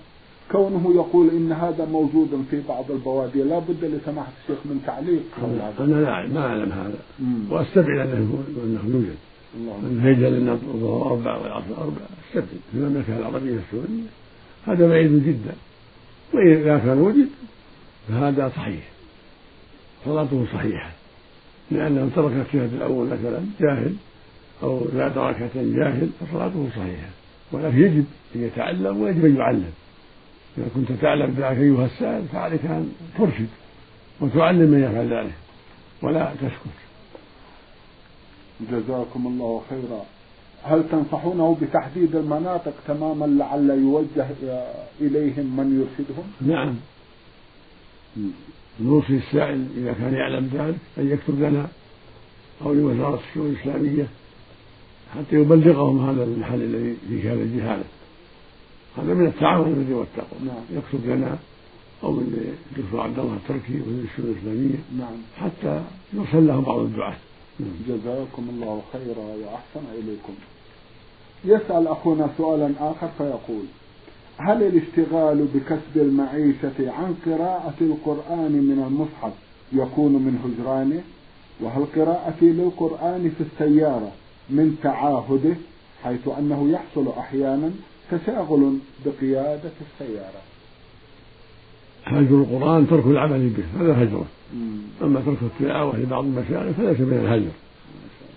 كونه 0.51 0.95
يقول 0.95 1.29
إن 1.29 1.51
هذا 1.51 1.86
موجود 1.86 2.45
في 2.51 2.62
بعض 2.69 2.91
البوادي 2.91 3.43
لا 3.43 3.60
بد 3.60 3.86
لسماحة 3.86 4.31
الشيخ 4.41 4.57
من 4.65 4.83
تعليق. 4.86 5.24
أنا 5.79 5.93
لا 5.93 6.27
ما 6.27 6.45
أعلم 6.48 6.72
هذا. 6.72 7.00
واستبعد 7.50 8.07
انه 8.07 8.43
أنه 8.63 8.81
يوجد. 8.93 9.15
الله. 9.55 10.10
يجعل 10.10 10.33
أن 10.33 10.50
الظهر 10.50 11.12
أربع 11.12 11.38
والعصر 11.38 11.81
أربع. 11.81 12.01
استبعد 12.27 12.48
في 12.72 12.77
المملكه 12.77 13.17
العربية 13.19 13.60
السعودية. 13.67 14.10
هذا 14.65 14.88
بعيد 14.88 15.25
جدا. 15.25 15.55
وإذا 16.33 16.77
كان 16.77 17.00
وجد 17.00 17.29
فهذا 18.10 18.51
صحيح. 18.55 18.92
صلاته 20.05 20.45
صحيحة 20.53 20.89
لأنه 21.72 22.10
ترك 22.15 22.45
الشهاده 22.48 22.77
الأول 22.77 23.07
مثلا 23.07 23.45
جاهل 23.60 23.95
أو 24.63 24.86
زاد 24.93 25.17
ركعه 25.17 25.50
جاهل 25.55 26.10
فصلاته 26.19 26.69
صحيحة. 26.75 27.10
ولكن 27.51 27.77
يجب 27.77 28.05
أن 28.36 28.43
يتعلم 28.43 29.01
ويجب 29.01 29.25
أن 29.25 29.36
يعلم. 29.36 29.72
إذا 30.57 30.67
كنت 30.75 30.91
تعلم 30.91 31.31
ذلك 31.38 31.57
أيها 31.57 31.86
السائل 31.86 32.25
فعليك 32.27 32.65
أن 32.65 32.93
ترشد 33.17 33.48
وتعلم 34.22 34.72
من 34.72 34.83
يفعل 34.83 35.13
ذلك 35.13 35.33
ولا 36.01 36.31
تسكت 36.36 36.79
جزاكم 38.72 39.27
الله 39.27 39.62
خيرا. 39.69 40.05
هل 40.63 40.83
تنصحونه 40.91 41.57
بتحديد 41.62 42.15
المناطق 42.15 42.74
تماما 42.88 43.25
لعل 43.25 43.69
يوجه 43.69 44.27
إليهم 45.01 45.57
من 45.57 45.67
يرشدهم؟ 45.79 46.25
نعم. 46.41 46.75
نوصي 48.82 49.18
السائل 49.18 49.68
إذا 49.77 49.94
كان 49.94 50.13
يعلم 50.13 50.50
ذلك 50.53 50.75
أن 50.98 51.12
يكتب 51.12 51.39
لنا 51.39 51.68
أو 52.65 52.74
لوزارة 52.74 53.20
الشؤون 53.30 53.50
الإسلامية 53.50 54.08
حتى 55.15 55.36
يبلغهم 55.36 56.10
هذا 56.10 56.24
المحل 56.24 56.62
الذي 56.62 56.96
فيه 57.10 57.34
هذا 57.34 57.42
الجهالة. 57.42 57.84
هذا 58.98 59.13
من 59.13 59.25
التعاون 59.25 59.74
الذي 59.74 59.94
والتقوى 59.94 60.39
نعم. 60.46 60.63
يكتب 60.72 61.10
لنا 61.10 61.38
أو 62.03 62.12
من 62.12 62.56
الدكتور 62.72 63.01
عبد 63.01 63.20
الله 63.20 63.34
التركي 63.34 63.74
ومن 63.74 64.08
الشؤون 64.12 64.32
الإسلامية 64.32 64.80
نعم. 65.00 65.18
حتى 65.38 65.84
يرسل 66.13 66.48
له 66.48 66.60
بعض 66.62 66.80
الدعاة. 66.80 67.15
نعم. 67.60 67.70
جزاكم 67.88 68.50
الله 68.50 68.82
خيرا 68.94 69.20
وأحسن 69.20 69.86
إليكم. 70.00 70.34
يسأل 71.46 71.88
أخونا 71.88 72.30
سؤالا 72.38 72.74
اخر 72.80 73.10
فيقول 73.18 73.65
هل 74.37 74.63
الاشتغال 74.63 75.47
بكسب 75.55 75.95
المعيشة 75.95 76.91
عن 76.91 77.15
قراءة 77.25 77.73
القرآن 77.81 78.51
من 78.51 78.83
المصحف 78.87 79.33
يكون 79.73 80.11
من 80.11 80.39
هجرانه؟ 80.43 81.01
وهل 81.61 81.85
قراءتي 81.95 82.45
للقرآن 82.45 83.31
في 83.37 83.43
السيارة 83.43 84.11
من 84.49 84.77
تعاهده؟ 84.83 85.55
حيث 86.03 86.27
أنه 86.39 86.69
يحصل 86.71 87.07
أحيانا 87.17 87.71
تشاغل 88.11 88.77
بقيادة 89.05 89.71
السيارة. 89.81 90.41
هجر 92.05 92.35
القرآن 92.35 92.87
ترك 92.87 93.05
العمل 93.05 93.49
به 93.49 93.83
هذا 93.83 94.03
هجره. 94.03 94.25
أما 95.01 95.21
ترك 95.25 95.37
التلاوة 95.41 95.91
في 95.91 96.05
بعض 96.05 96.23
المشاغل 96.23 96.73
فليس 96.73 96.99
من 96.99 97.13
الهجر 97.13 97.51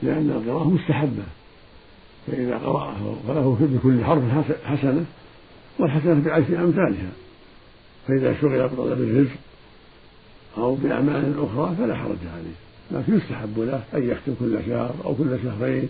لأن 0.02 0.30
القراءة 0.30 0.68
مستحبة. 0.68 1.22
فإذا 2.26 2.58
قرأه 2.58 3.16
فله 3.28 3.56
بكل 3.60 4.04
حرف 4.04 4.22
حسنة 4.64 5.04
والحسنة 5.78 6.22
بعشر 6.24 6.64
أمثالها. 6.64 7.10
فإذا 8.08 8.36
شغل 8.40 8.68
بطلب 8.68 9.00
الرزق 9.00 9.36
أو 10.58 10.74
بأعمال 10.74 11.34
أخرى 11.38 11.76
فلا 11.78 11.94
حرج 11.94 12.16
عليه. 12.34 12.56
لكن 12.90 13.16
يستحب 13.16 13.58
له 13.58 13.82
أن 13.94 14.10
يختم 14.10 14.34
كل 14.40 14.58
شهر 14.66 14.94
أو 15.04 15.14
كل 15.14 15.38
شهرين 15.42 15.88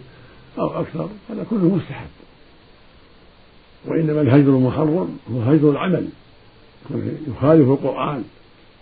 أو 0.58 0.80
أكثر 0.80 1.08
هذا 1.30 1.46
كله 1.50 1.74
مستحب. 1.74 2.08
وإنما 3.86 4.20
الهجر 4.20 4.48
المحرم 4.48 5.18
هو 5.32 5.40
هجر 5.40 5.70
العمل. 5.70 6.08
يخالف 7.28 7.68
القرآن 7.68 8.24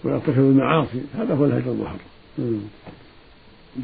ويرتكب 0.05 0.39
المعاصي 0.39 1.01
هذا 1.15 1.35
هو 1.35 1.45
الهجر 1.45 1.73
المحرم. 1.73 1.99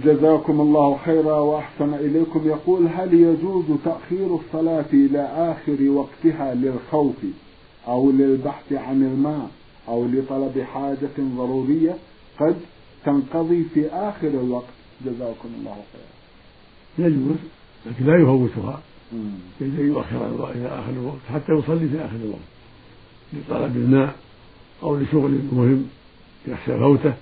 جزاكم 0.05 0.61
الله 0.61 0.99
خيرا 1.05 1.39
وأحسن 1.39 1.95
إليكم. 1.95 2.49
يقول 2.49 2.87
هل 2.87 3.15
يجوز 3.15 3.65
تأخير 3.85 4.37
الصلاة 4.37 4.85
إلى 4.93 5.21
آخر 5.23 5.91
وقتها 5.91 6.55
للخوف 6.55 7.17
أو 7.89 8.11
للبحث 8.11 8.73
عن 8.73 9.03
الماء 9.03 9.51
أو 9.89 10.07
لطلب 10.07 10.61
حاجة 10.75 11.17
ضرورية 11.37 11.97
قد 12.41 12.57
تنقضي 13.05 13.65
في 13.75 13.89
آخر 13.89 14.29
الوقت؟ 14.29 14.73
جزاكم 15.05 15.49
الله 15.59 15.77
خيرا. 15.93 17.09
يجوز 17.09 17.37
لكن 17.87 18.07
لا 18.07 18.23
يفوتها 18.23 18.81
يجب 19.61 19.81
أن 19.81 19.87
يؤخر 19.87 20.51
إلى 20.51 20.69
آخر 20.69 20.91
الوقت 20.91 21.21
حتى 21.35 21.53
يصلي 21.53 21.89
في 21.89 22.05
آخر 22.05 22.17
الوقت 22.17 22.51
لطلب 23.33 23.77
الماء 23.77 24.15
أو 24.83 24.97
لشغل 24.97 25.39
مهم 25.53 25.87
يخشى 26.49 26.79
فوته 26.79 27.15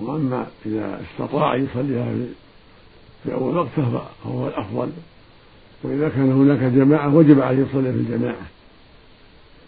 وأما 0.00 0.46
إذا 0.66 1.00
استطاع 1.10 1.54
أن 1.54 1.64
يصليها 1.64 2.14
في 3.24 3.34
أول 3.34 3.56
وقت 3.56 3.68
فهو 4.24 4.48
الأفضل. 4.48 4.90
وإذا 5.82 6.08
كان 6.08 6.32
هناك 6.32 6.72
جماعة 6.72 7.14
وجب 7.14 7.40
عليه 7.40 7.62
يصلي 7.62 7.92
في 7.92 7.98
الجماعة 7.98 8.46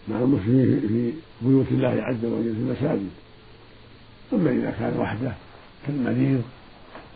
مع 0.07 0.19
المسلمين 0.19 0.79
في 0.87 1.11
بيوت 1.41 1.65
الله 1.71 2.03
عز 2.03 2.25
وجل 2.25 2.55
في 2.55 2.59
المساجد. 2.59 3.09
أما 4.33 4.51
إذا 4.51 4.71
كان 4.79 4.99
وحده 4.99 5.33
كالمريض 5.87 6.41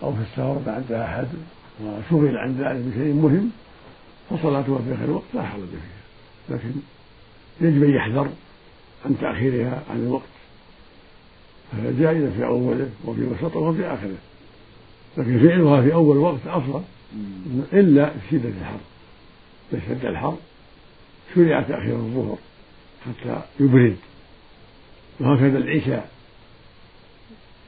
أو 0.04 0.14
في 0.14 0.22
السفر 0.22 0.72
عنده 0.72 1.06
أحد 1.06 1.28
وشغل 1.84 2.38
عن 2.38 2.56
ذلك 2.56 2.86
بشيء 2.86 3.14
مهم 3.14 3.52
فصلاته 4.30 4.78
في 4.78 4.94
آخر 4.94 5.04
الوقت 5.06 5.26
لا 5.34 5.44
حرج 5.44 5.62
فيها. 5.62 6.58
لكن 6.58 6.72
يجب 7.62 7.84
أن 7.84 7.96
يحذر 7.96 8.30
عن 9.06 9.18
تأخيرها 9.22 9.84
عن 9.90 9.98
الوقت. 9.98 10.35
فهي 11.72 11.94
جائزة 11.94 12.32
في 12.38 12.46
أوله 12.46 12.90
وفي 13.06 13.24
وسطه 13.24 13.60
وفي 13.60 13.86
آخره. 13.86 14.18
لكن 15.18 15.40
فعلها 15.40 15.82
في 15.82 15.94
أول 15.94 16.18
وقت 16.18 16.48
أفضل 16.48 16.82
إلا 17.74 18.12
شدة 18.32 18.50
الحر. 18.50 18.80
إذا 19.74 19.82
شد 19.90 20.06
الحر 20.06 20.38
شرع 21.36 21.62
تأخير 21.62 21.96
الظهر 21.96 22.38
حتى 23.06 23.42
يبرد. 23.60 23.96
وهكذا 25.20 25.58
العشاء. 25.58 26.10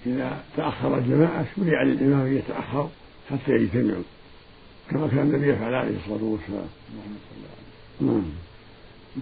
إذا 0.06 0.44
تأخر 0.58 0.98
الجماعة 0.98 1.46
شرع 1.56 1.84
للإمام 1.84 2.26
أن 2.26 2.38
يتأخر 2.38 2.90
حتى 3.30 3.52
يجتمعوا. 3.52 4.04
كما 4.90 5.08
كان 5.08 5.20
النبي 5.20 5.50
يفعل 5.50 5.74
عليه 5.74 5.96
الصلاة 5.98 6.24
والسلام. 6.24 6.68
نعم. 8.02 8.24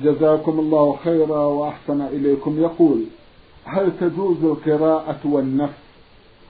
جزاكم 0.04 0.60
الله 0.60 1.00
خيرا 1.04 1.40
وأحسن 1.46 2.02
إليكم. 2.02 2.62
يقول 2.62 3.04
هل 3.66 3.92
تجوز 4.00 4.44
القراءة 4.44 5.20
والنفس 5.24 5.86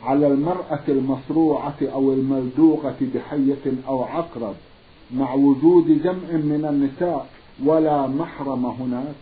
على 0.04 0.28
المرأة 0.28 0.84
المصروعة 0.88 1.78
أو 1.82 2.13
الملدوغة 2.13 2.97
بحية 3.01 3.73
أو 3.88 4.04
عقرب 4.04 4.56
مع 5.13 5.34
وجود 5.34 6.04
جمع 6.04 6.32
من 6.32 6.65
النساء 6.69 7.30
ولا 7.63 8.08
محرم 8.08 8.65
هناك؟ 8.65 9.15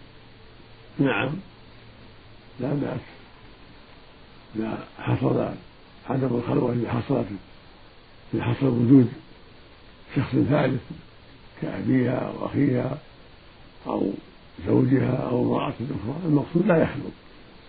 نعم. 1.00 1.30
لا 2.60 2.74
بأس. 2.74 3.00
إذا 4.56 4.88
حصل 5.00 5.46
عدم 6.10 6.36
الخلوة 6.36 6.72
اللي 6.72 6.90
حصلت 6.90 7.28
إذا 8.34 8.44
حصل 8.44 8.66
وجود 8.66 9.08
شخص 10.16 10.32
ثالث 10.32 10.82
كأبيها 11.62 12.18
أو 12.18 12.46
أخيها 12.46 12.98
أو 13.88 14.12
زوجها 14.68 15.16
أو 15.16 15.44
امرأة 15.44 15.70
أخرى. 15.70 16.16
المقصود 16.26 16.66
لا 16.66 16.78
يخلو. 16.84 17.10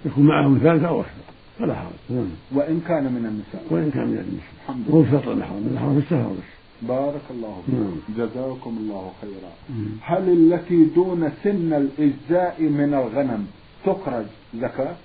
يكون 0.05 0.25
معهم 0.27 0.59
ثالثة 0.59 0.89
أو 0.89 1.01
أكثر 1.01 1.25
فلا 1.59 1.75
حرج. 1.75 1.93
نعم. 2.11 2.29
وإن 2.53 2.81
كان 2.89 3.05
من 3.05 3.27
النساء. 3.27 3.67
وإن 3.71 3.91
كان 3.91 4.09
من 4.09 4.19
النساء. 4.19 4.53
الحمد 4.65 4.85
لله. 4.89 4.97
هو 4.97 5.05
شرط 5.11 5.29
المحرم 5.29 5.67
المحرم 5.67 5.93
في 5.93 5.99
السفر 5.99 6.33
بس 6.33 6.55
بارك 6.83 7.23
الله 7.31 7.63
فيكم 7.67 7.79
نعم. 7.79 8.27
جزاكم 8.27 8.77
الله 8.81 9.13
خيرا. 9.21 9.53
نعم. 9.69 9.97
هل 10.03 10.29
التي 10.29 10.85
دون 10.85 11.33
سن 11.45 11.73
الإجزاء 11.73 12.63
من 12.63 12.95
الغنم 12.95 13.47
تخرج 13.87 14.27
زكاة؟ 14.55 14.97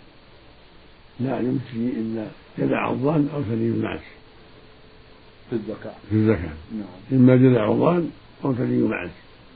لا 1.19 1.39
يمشي 1.39 1.99
إلا 1.99 2.27
جذع 2.57 2.89
الظن 2.91 3.27
أو 3.33 3.43
ثني 3.43 3.67
المعز 3.67 3.99
في 5.49 5.55
الزكاة. 5.55 5.93
في 6.09 6.15
الزكاة. 6.15 6.53
نعم. 6.71 7.19
إما 7.19 7.35
جذع 7.35 7.62
عضان 7.62 8.09
أو 8.45 8.53
ثني 8.53 8.81
معز 8.81 9.09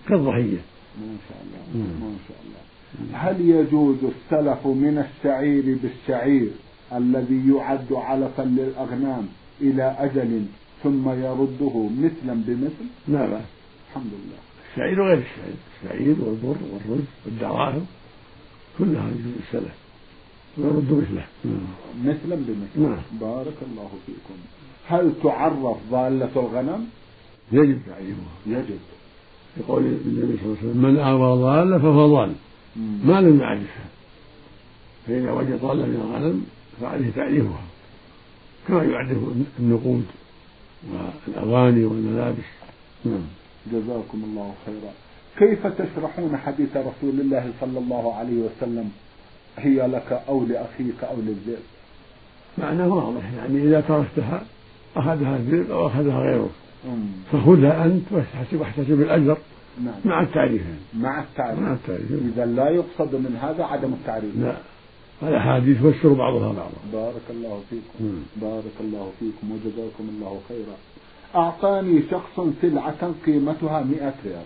كالضحية. 0.08 0.62
ما 1.01 1.15
شاء 1.29 1.38
الله. 1.43 1.86
نعم. 1.86 2.01
ما 2.01 2.17
شاء 2.27 2.38
الله. 2.45 2.72
هل 3.13 3.41
يجوز 3.41 3.97
السلف 3.97 4.67
من 4.67 5.06
الشعير 5.06 5.77
بالشعير 5.82 6.49
الذي 6.93 7.53
يعد 7.56 7.93
علفا 7.93 8.41
للأغنام 8.41 9.27
إلى 9.62 9.95
أجل 9.99 10.45
ثم 10.84 11.10
يرده 11.10 11.89
مثلا 11.97 12.34
بمثل؟ 12.47 12.86
لا 13.08 13.25
بأس. 13.27 13.41
الحمد 13.89 14.12
لله. 14.13 14.39
الشعير 14.71 15.01
وغير 15.01 15.17
الشعير. 15.17 15.56
الشعير 15.84 16.15
والبر 16.19 16.58
والرز 16.73 17.06
والدراهم 17.25 17.86
كلها 18.77 19.08
يجوز 19.08 19.34
السلف. 19.47 19.75
ويرد 20.58 20.91
مثله. 20.91 21.25
مثلا 22.03 22.36
بمثل. 22.36 22.89
نعم. 22.89 22.97
بارك 23.21 23.58
الله 23.71 23.89
فيكم. 24.06 24.39
هل 24.88 25.13
تعرف 25.23 25.77
ضالة 25.91 26.29
الغنم؟ 26.36 26.86
يجب. 27.51 27.79
تعريفها 27.88 28.34
يجب 28.47 28.79
يقول 29.58 29.84
النبي 29.84 30.38
صلى 30.38 30.45
الله 30.45 30.58
عليه 30.62 30.69
وسلم 30.69 30.82
من 30.82 30.99
أوى 30.99 31.41
ضالة 31.41 31.77
فهو 31.77 32.15
ضال. 32.15 32.34
ما 32.75 33.21
لم 33.21 33.39
يعرفها. 33.39 33.86
فإذا 35.07 35.31
وجد 35.31 35.59
ضالة 35.62 35.86
من 35.86 35.95
الغنم 35.95 36.45
فعليه 36.81 37.12
تعريفها 37.15 37.62
كما 38.67 38.83
يعرف 38.83 39.17
النقود 39.59 40.05
والأغاني 41.27 41.86
والملابس. 41.86 42.49
نعم. 43.05 43.21
جزاكم 43.71 44.23
الله 44.23 44.53
خيرا. 44.65 44.93
كيف 45.38 45.67
تشرحون 45.67 46.38
حديث 46.38 46.77
رسول 46.77 47.19
الله 47.19 47.51
صلى 47.62 47.79
الله 47.79 48.15
عليه 48.15 48.41
وسلم؟ 48.41 48.91
هي 49.57 49.88
لك 49.88 50.23
أو 50.27 50.45
لأخيك 50.45 51.03
أو 51.03 51.15
للذئب؟ 51.17 51.63
معناه 52.57 52.88
واضح. 52.88 53.31
يعني 53.38 53.63
إذا 53.63 53.81
تركتها 53.81 54.43
أخذها 54.95 55.36
الذئب 55.36 55.71
أو 55.71 55.88
أخذها 55.88 56.19
غيره. 56.19 56.49
فخذها 57.31 57.86
أنت 57.86 58.03
واحتسب 58.12 58.59
واحتسب 58.59 59.01
الأجر. 59.01 59.38
نعم. 59.81 59.95
مع 60.05 60.21
التعريف. 60.21 60.62
مع 60.93 61.21
التعريف. 61.21 61.59
مع 61.59 61.73
التعريف. 61.73 62.12
إذا 62.12 62.45
لا 62.45 62.69
يقصد 62.69 63.15
من 63.15 63.39
هذا 63.41 63.63
عدم 63.63 63.93
التعريف. 63.93 64.38
لا. 64.38 64.57
الأحاديث 65.23 65.77
تفسر 65.77 66.13
بعضها 66.13 66.53
بعضا. 66.53 66.77
بارك 66.93 67.21
الله 67.29 67.62
فيكم. 67.69 67.99
مم. 67.99 68.19
بارك 68.41 68.77
الله 68.79 69.12
فيكم 69.19 69.51
وجزاكم 69.51 70.09
الله 70.09 70.39
خيرا. 70.49 70.77
أعطاني 71.36 72.01
شخص 72.12 72.47
سلعة 72.62 73.13
قيمتها 73.25 73.83
مئة 73.83 74.13
ريال. 74.25 74.45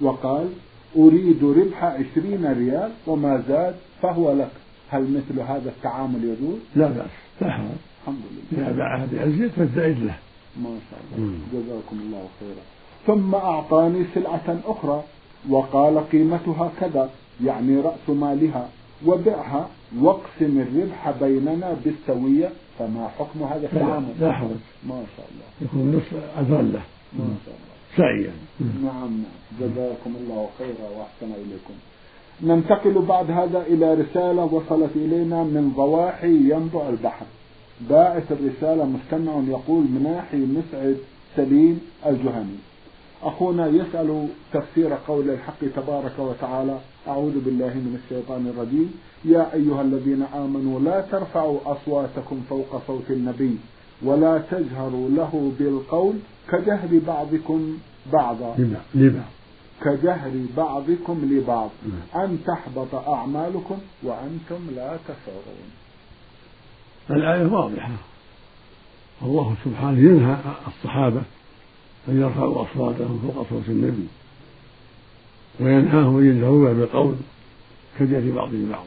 وقال 0.00 0.48
أريد 0.96 1.44
ربح 1.44 1.84
عشرين 1.84 2.52
ريال 2.52 2.90
وما 3.06 3.42
زاد 3.48 3.74
فهو 4.02 4.32
لك. 4.32 4.50
هل 4.90 5.02
مثل 5.02 5.40
هذا 5.40 5.68
التعامل 5.76 6.24
يجوز؟ 6.24 6.58
لا 6.76 6.88
بأس. 6.88 7.10
لا 7.40 7.50
حرج 7.50 7.66
الحمد 8.02 8.22
لله. 8.52 8.66
إذا 8.66 8.76
باعها 8.76 9.06
بأزيد 9.12 9.50
فالزائد 9.50 9.98
له. 9.98 10.16
ما 10.62 10.78
شاء 10.90 11.00
الله. 11.00 11.26
مم. 11.26 11.38
جزاكم 11.52 11.96
الله 12.06 12.28
خيرا. 12.40 12.73
ثم 13.06 13.34
أعطاني 13.34 14.04
سلعة 14.14 14.58
أخرى 14.66 15.02
وقال 15.50 16.10
قيمتها 16.12 16.70
كذا 16.80 17.10
يعني 17.44 17.80
رأس 17.80 18.08
مالها 18.08 18.68
وبعها 19.06 19.68
واقسم 20.00 20.64
الربح 20.66 21.10
بيننا 21.20 21.76
بالسوية 21.84 22.50
فما 22.78 23.08
حكم 23.18 23.42
هذا 23.42 23.66
التعامل؟ 23.72 24.14
لا 24.20 24.32
حرج 24.32 24.50
ما 24.88 25.04
شاء 25.16 25.26
الله 25.32 25.46
يكون 25.60 25.96
نصف 25.96 26.12
له 26.12 26.82
ما 27.18 27.34
شاء 27.44 27.54
الله 27.54 27.74
سعيا 27.96 28.32
نعم 28.60 29.22
نعم 29.22 29.22
جزاكم 29.60 30.12
الله 30.20 30.48
خيرا 30.58 30.88
وأحسن 30.96 31.32
إليكم. 31.42 31.74
ننتقل 32.42 33.02
بعد 33.02 33.30
هذا 33.30 33.62
إلى 33.66 33.94
رسالة 33.94 34.44
وصلت 34.44 34.90
إلينا 34.96 35.42
من 35.44 35.72
ضواحي 35.76 36.34
ينبع 36.50 36.88
البحر. 36.88 37.26
باعث 37.90 38.32
الرسالة 38.32 38.84
مستمع 38.84 39.32
يقول 39.48 39.84
مناحي 39.84 40.36
مسعد 40.36 40.98
سليم 41.36 41.80
الجهني. 42.06 42.58
أخونا 43.24 43.66
يسأل 43.66 44.28
تفسير 44.52 44.92
قول 45.08 45.30
الحق 45.30 45.60
تبارك 45.76 46.18
وتعالى 46.18 46.78
أعوذ 47.08 47.44
بالله 47.44 47.74
من 47.74 48.00
الشيطان 48.04 48.46
الرجيم. 48.46 48.94
يا 49.24 49.54
أيها 49.54 49.82
الذين 49.82 50.22
آمنوا 50.22 50.80
لا 50.80 51.00
ترفعوا 51.00 51.58
أصواتكم 51.64 52.42
فوق 52.48 52.82
صوت 52.86 53.10
النبي 53.10 53.58
ولا 54.02 54.38
تجهروا 54.38 55.08
له 55.08 55.52
بالقول 55.58 56.14
كجهر 56.50 57.00
بعضكم 57.06 57.78
بعضا. 58.12 58.54
لما؟ 58.58 58.80
لما؟ 58.94 59.24
كجهر 59.82 60.32
بعضكم 60.56 61.28
لبعض. 61.30 61.70
أن 62.16 62.38
تحبط 62.46 62.94
أعمالكم 62.94 63.78
وأنتم 64.02 64.60
لا 64.76 64.96
تشعرون. 65.04 65.70
الآية 67.10 67.46
واضحة. 67.46 67.90
الله 69.22 69.54
سبحانه 69.64 69.98
ينهى 69.98 70.36
الصحابة 70.66 71.22
أن 72.08 72.20
يرفعوا 72.20 72.62
أصواتهم 72.62 73.30
فوق 73.34 73.46
صوت 73.50 73.68
النبي 73.68 74.06
وينهاهم 75.60 76.18
أن 76.18 76.36
يجهروا 76.36 76.72
بالقول 76.72 77.14
كجهر 77.98 78.30
بعضهم 78.34 78.68
بعض 78.70 78.84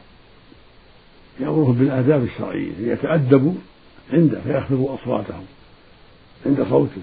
يأمرهم 1.40 1.72
بالآداب 1.72 2.24
الشرعية 2.24 2.72
ليتأدبوا 2.78 3.52
عنده 4.12 4.40
فيخفضوا 4.40 4.94
أصواتهم 4.94 5.44
عند 6.46 6.66
صوته. 6.70 7.02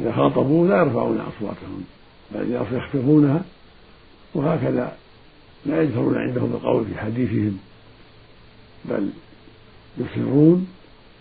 إذا 0.00 0.12
خاطبوا 0.12 0.68
لا 0.68 0.76
يرفعون 0.78 1.20
أصواتهم 1.20 1.84
بل 2.34 2.52
يخفضونها 2.52 3.44
وهكذا 4.34 4.96
لا 5.66 5.82
يجهرون 5.82 6.16
عنده 6.16 6.40
بالقول 6.40 6.84
في 6.84 6.98
حديثهم 6.98 7.58
بل 8.84 9.08
يسرون 9.98 10.66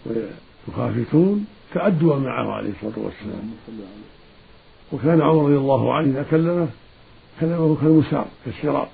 ويخافتون 0.06 1.46
تأدبا 1.76 2.16
معه 2.16 2.52
عليه 2.52 2.70
الصلاة 2.70 3.06
والسلام. 3.06 3.52
وكان 4.94 5.22
عمر 5.22 5.44
رضي 5.44 5.58
الله 5.58 5.94
عنه 5.94 6.08
إذا 6.08 6.26
كلمه 6.32 6.68
كلمه 7.40 7.78
كالمسار 7.82 8.28
كالشراب 8.46 8.88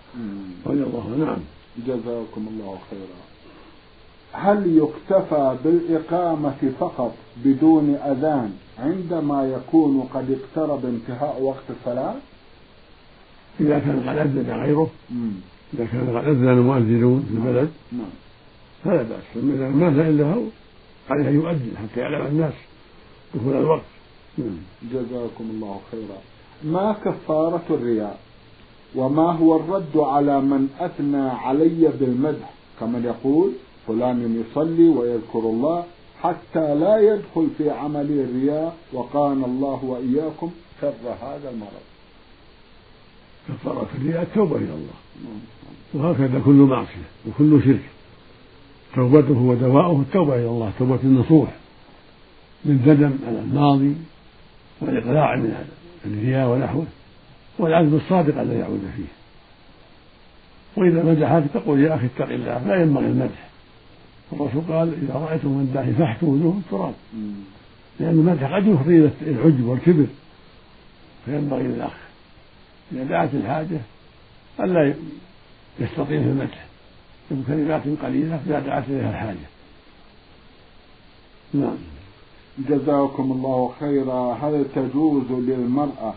رضي 0.65 0.83
الله 0.83 1.03
عنه. 1.05 1.25
نعم. 1.25 1.39
جزاكم 1.87 2.47
الله 2.51 2.77
خيرا. 2.89 3.21
هل 4.33 4.77
يكتفى 4.77 5.57
بالإقامة 5.63 6.71
فقط 6.79 7.13
بدون 7.45 7.95
أذان 7.95 8.53
عندما 8.79 9.43
يكون 9.43 10.01
قد 10.13 10.37
اقترب 10.37 10.85
انتهاء 10.85 11.41
وقت 11.41 11.63
الصلاة؟ 11.69 12.15
إذا 13.59 13.79
كان 13.79 14.09
قد 14.09 14.17
أذن 14.17 14.61
غيره. 14.63 14.89
مم. 15.09 15.31
إذا 15.73 15.85
كان 15.85 16.17
قد 16.17 16.27
أذن 16.27 16.49
المؤذنون 16.49 17.25
في 17.29 17.33
البلد. 17.33 17.69
نعم. 17.91 18.13
فلا 18.83 19.03
بأس. 19.03 19.43
ما 19.75 19.87
إلا 19.87 20.33
هو 20.33 20.43
عليه 21.09 21.29
أن 21.29 21.35
يؤذن 21.35 21.73
حتى 21.77 21.99
يعلم 21.99 22.25
الناس. 22.25 22.53
دخول 23.35 23.55
الوقت. 23.55 23.81
نعم. 24.37 24.57
جزاكم 24.93 25.43
الله 25.53 25.79
خيرا. 25.91 26.17
ما 26.63 26.95
كفارة 27.05 27.63
الرياء؟ 27.69 28.19
وما 28.95 29.31
هو 29.31 29.55
الرد 29.55 29.97
على 29.97 30.41
من 30.41 30.69
أثنى 30.79 31.29
علي 31.29 31.91
بالمدح؟ 31.99 32.53
كمن 32.79 33.03
يقول 33.05 33.51
فلان 33.87 34.43
يصلي 34.43 34.87
ويذكر 34.89 35.39
الله 35.39 35.85
حتى 36.21 36.75
لا 36.75 36.97
يدخل 36.97 37.47
في 37.57 37.69
عمل 37.69 38.11
الرياء 38.11 38.75
وقانا 38.93 39.45
الله 39.45 39.85
وإياكم 39.85 40.51
شر 40.81 41.15
هذا 41.21 41.49
المرض. 41.49 41.85
كفارة 43.47 43.87
الرياء 43.95 44.21
التوبة 44.21 44.55
إلى 44.55 44.73
الله. 44.73 44.97
وهكذا 45.93 46.41
كل 46.45 46.51
معصية 46.51 47.07
وكل 47.27 47.63
شرك. 47.63 47.89
توبته 48.95 49.41
ودواؤه 49.41 50.01
التوبة 50.01 50.35
إلى 50.35 50.47
الله 50.47 50.71
توبة 50.79 50.99
النصوح. 51.03 51.60
للندم 52.65 53.17
على 53.27 53.39
الماضي 53.39 53.95
والإقلاع 54.81 55.35
من 55.35 55.65
الرياء 56.05 56.49
ونحوه 56.49 56.85
والعزم 57.59 57.95
الصادق 57.95 58.41
ألا 58.41 58.53
يعود 58.53 58.81
فيه. 58.95 59.21
وإذا 60.77 61.03
مدحك 61.03 61.43
تقول 61.53 61.79
يا 61.79 61.95
أخي 61.95 62.05
اتق 62.05 62.29
الله 62.29 62.67
لا 62.67 62.81
ينبغي 62.81 63.05
المدح. 63.05 63.49
الرسول 64.33 64.61
قال 64.69 64.93
إذا 65.03 65.13
رأيتم 65.13 65.49
من 65.49 65.71
داعي 65.73 66.17
وجوه 66.21 66.57
التراب 66.57 66.93
لأن 67.99 68.09
المدح 68.09 68.55
قد 68.55 68.67
يفضي 68.67 68.97
إلى 68.97 69.11
العجب 69.21 69.65
والكبر. 69.65 70.05
فينبغي 71.25 71.63
للأخ 71.63 71.93
إذا 72.91 73.03
دعت 73.03 73.29
الحاجة 73.33 73.79
ألا 74.59 74.93
يستطيل 75.79 76.23
في 76.23 76.29
المدح. 76.29 76.65
بكلمات 77.31 77.81
قليلة 78.03 78.39
إذا 78.47 78.59
دعت 78.59 78.83
إليها 78.89 79.09
الحاجة. 79.09 79.47
نعم. 81.53 81.77
جزاكم 82.57 83.31
الله 83.31 83.71
خيرا. 83.79 84.33
هل 84.33 84.65
تجوز 84.75 85.31
للمرأة 85.31 86.13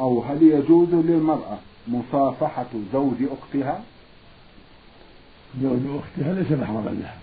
أو 0.00 0.22
هل 0.22 0.42
يجوز 0.42 0.88
للمرأة 0.88 1.58
مصافحة 1.88 2.66
زوج 2.92 3.14
أختها؟ 3.40 3.82
زوج 5.62 5.80
أختها 5.98 6.34
ليس 6.34 6.52
محرما 6.52 6.90
لها. 6.90 7.16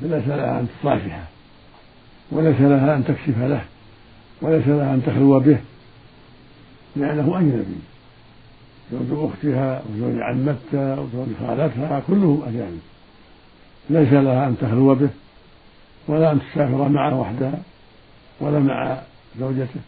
فليس 0.00 0.28
لها 0.28 0.60
أن 0.60 0.68
تصافحه 0.80 1.24
وليس 2.30 2.60
لها 2.60 2.96
أن 2.96 3.04
تكشف 3.04 3.38
له 3.38 3.64
وليس 4.42 4.68
لها 4.68 4.94
أن 4.94 5.02
تخلو 5.06 5.40
به 5.40 5.58
لأنه 6.96 7.38
أجنبي. 7.38 7.80
زوج 8.92 9.30
أختها 9.30 9.82
وزوج 9.90 10.20
عمتها 10.20 11.00
وزوج 11.00 11.28
خالتها 11.40 12.02
كلهم 12.06 12.42
أجانب. 12.42 12.80
ليس 13.90 14.12
لها 14.12 14.46
أن 14.46 14.56
تخلو 14.60 14.94
به 14.94 15.08
ولا 16.08 16.32
أن 16.32 16.40
تسافر 16.40 16.88
معه 16.88 17.20
وحدها 17.20 17.62
ولا 18.40 18.58
مع 18.58 18.98
زوجته 19.38 19.80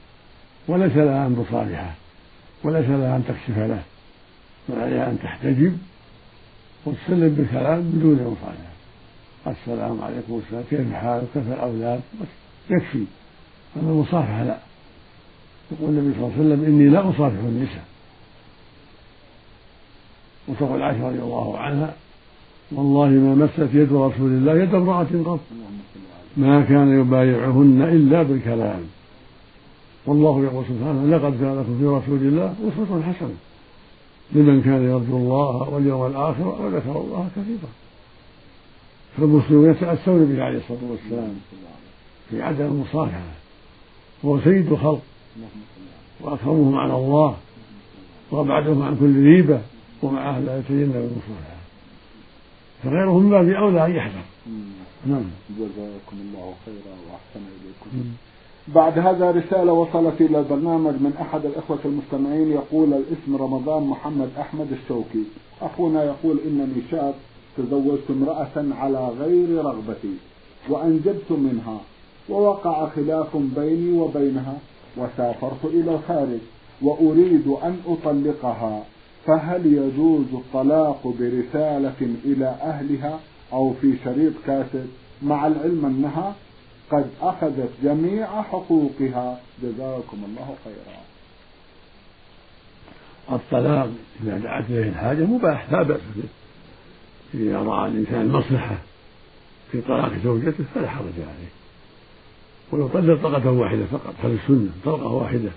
وليس 0.69 0.97
لها 0.97 1.27
أن 1.27 1.45
تصالحه 1.49 1.95
وليس 2.65 2.87
لها 2.87 3.17
أن 3.17 3.25
تكشف 3.29 3.59
له 3.59 3.83
وعليها 4.69 5.11
أن 5.11 5.19
تحتجب 5.23 5.79
وتسلم 6.87 7.35
بالكلام 7.35 7.83
بدون 7.83 8.15
مصالحة 8.15 8.77
السلام 9.47 10.03
عليكم 10.03 10.43
السلام 10.47 10.65
كيف 10.71 10.95
حالك؟ 10.95 11.25
كيف 11.35 11.49
الأولاد؟ 11.49 12.01
بس 12.21 12.29
يكفي. 12.71 13.05
أما 13.77 13.91
المصافحة 13.91 14.43
لا. 14.45 14.59
يقول 15.73 15.91
النبي 15.91 16.15
صلى 16.15 16.27
الله 16.27 16.33
عليه 16.39 16.47
وسلم 16.47 16.65
إني 16.65 16.89
لا 16.89 17.01
أصافح 17.01 17.39
النساء. 17.39 17.85
وتقول 20.49 20.83
عائشة 20.83 21.09
رضي 21.09 21.19
الله 21.19 21.59
عنها 21.59 21.95
والله 22.73 23.09
ما 23.09 23.35
مست 23.35 23.75
يد 23.75 23.93
رسول 23.93 24.31
الله 24.31 24.63
يد 24.63 24.75
امرأة 24.75 25.07
قط. 25.25 25.41
ما 26.37 26.63
كان 26.63 27.01
يبايعهن 27.01 27.83
إلا 27.83 28.23
بالكلام. 28.23 28.81
والله 30.07 30.45
يقول 30.45 30.65
سبحانه 30.65 31.17
لقد 31.17 31.41
كان 31.41 31.59
لكم 31.59 31.79
في 31.79 31.87
رسول 31.87 32.29
الله 32.29 32.55
أسوة 32.69 33.03
حسنة. 33.03 33.35
لمن 34.33 34.63
كان 34.63 34.83
يرجو 34.83 35.17
الله 35.17 35.69
واليوم 35.69 36.07
الآخر 36.07 36.49
وذكر 36.49 37.01
الله 37.01 37.29
كثيرا. 37.37 37.71
فالمسلمون 39.17 39.71
يتأسون 39.71 40.25
به 40.25 40.43
عليه 40.43 40.59
الصلاة 40.59 40.91
والسلام 40.91 41.35
في 42.31 42.43
عدم 42.43 42.65
المصافحة 42.65 43.33
وهو 44.23 44.41
سيد 44.41 44.73
الخلق 44.73 45.03
وأكرمهم 46.21 46.77
على 46.77 46.97
الله. 46.97 47.37
وأبعدهم 48.31 48.83
عن 48.83 48.97
كل 48.97 49.25
ريبة 49.25 49.61
ومع 50.03 50.39
لا 50.39 50.59
يتجنب 50.59 50.97
المصافحة 50.97 51.56
فغيرهم 52.87 53.22
من 53.22 53.31
باب 53.31 53.49
أولى 53.49 53.87
أن 53.87 53.96
يحذر 53.96 54.25
نعم. 55.07 55.25
جزاكم 55.59 56.16
الله 56.20 56.55
خيرا 56.66 56.96
وأحسن 57.07 57.44
إليكم. 57.57 58.09
بعد 58.68 58.99
هذا 58.99 59.31
رسالة 59.31 59.72
وصلت 59.72 60.20
إلى 60.20 60.38
البرنامج 60.38 60.92
من 60.92 61.12
أحد 61.20 61.46
الإخوة 61.46 61.79
المستمعين. 61.85 62.53
يقول 62.53 62.94
الاسم 62.94 63.37
رمضان 63.37 63.83
محمد 63.83 64.31
أحمد 64.40 64.66
الشوكي. 64.72 65.25
أخونا 65.62 66.05
يقول 66.05 66.37
إنني 66.46 66.83
شاب 66.90 67.14
تزوجت 67.57 68.11
امرأة 68.11 68.75
على 68.81 69.09
غير 69.20 69.64
رغبتي 69.64 70.14
وأنجبت 70.68 71.31
منها 71.31 71.81
ووقع 72.29 72.88
خلاف 72.88 73.37
بيني 73.37 73.99
وبينها 73.99 74.59
وسافرت 74.96 75.64
إلى 75.64 75.94
الخارج 75.94 76.42
وأريد 76.83 77.46
أن 77.62 77.77
أطلقها. 77.87 78.85
فهل 79.27 79.67
يجوز 79.67 80.27
الطلاق 80.33 81.15
برسالة 81.21 82.17
إلى 82.25 82.47
أهلها 82.47 83.21
أو 83.53 83.75
في 83.81 83.95
شريط 84.05 84.33
كاسد 84.47 84.87
مع 85.23 85.47
العلم 85.47 85.87
أنها 85.87 86.35
قد 86.91 87.11
أخذت 87.21 87.71
جميع 87.83 88.43
حقوقها؟ 88.43 89.41
جزاكم 89.62 90.25
الله 90.25 90.55
خيرا. 90.65 91.01
الطلاق 93.33 93.91
إذا 94.23 94.39
دعت 94.39 94.65
إليه 94.71 94.89
الحاجة 94.89 95.25
مباح 95.25 95.73
لا 95.73 95.83
بأس 95.83 96.01
به. 96.17 96.29
إذا 97.35 97.59
رأى 97.59 97.89
الإنسان 97.89 98.21
المصلحة 98.21 98.77
في 99.73 99.81
طلاق 99.81 100.12
زوجته 100.25 100.65
فلا 100.75 100.89
حرج 100.89 101.15
عليه. 101.17 101.51
ولو 102.73 102.89
طلق 102.89 103.23
طلقة 103.23 103.51
واحدة 103.51 103.85
فقط 103.85 104.15
هذه 104.23 104.39
السنة 104.45 104.71
طلقة 104.85 105.07
واحدة 105.07 105.51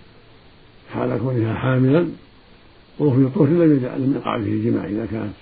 حال 0.94 1.20
كونها 1.20 1.54
حاملا 1.54 2.10
وفي 3.00 3.30
طهر 3.36 3.48
لم 3.48 3.74
لم 3.98 4.14
يقع 4.16 4.42
فيه 4.42 4.72
جماع 4.72 4.86
إذا 4.86 5.06
كانت 5.06 5.34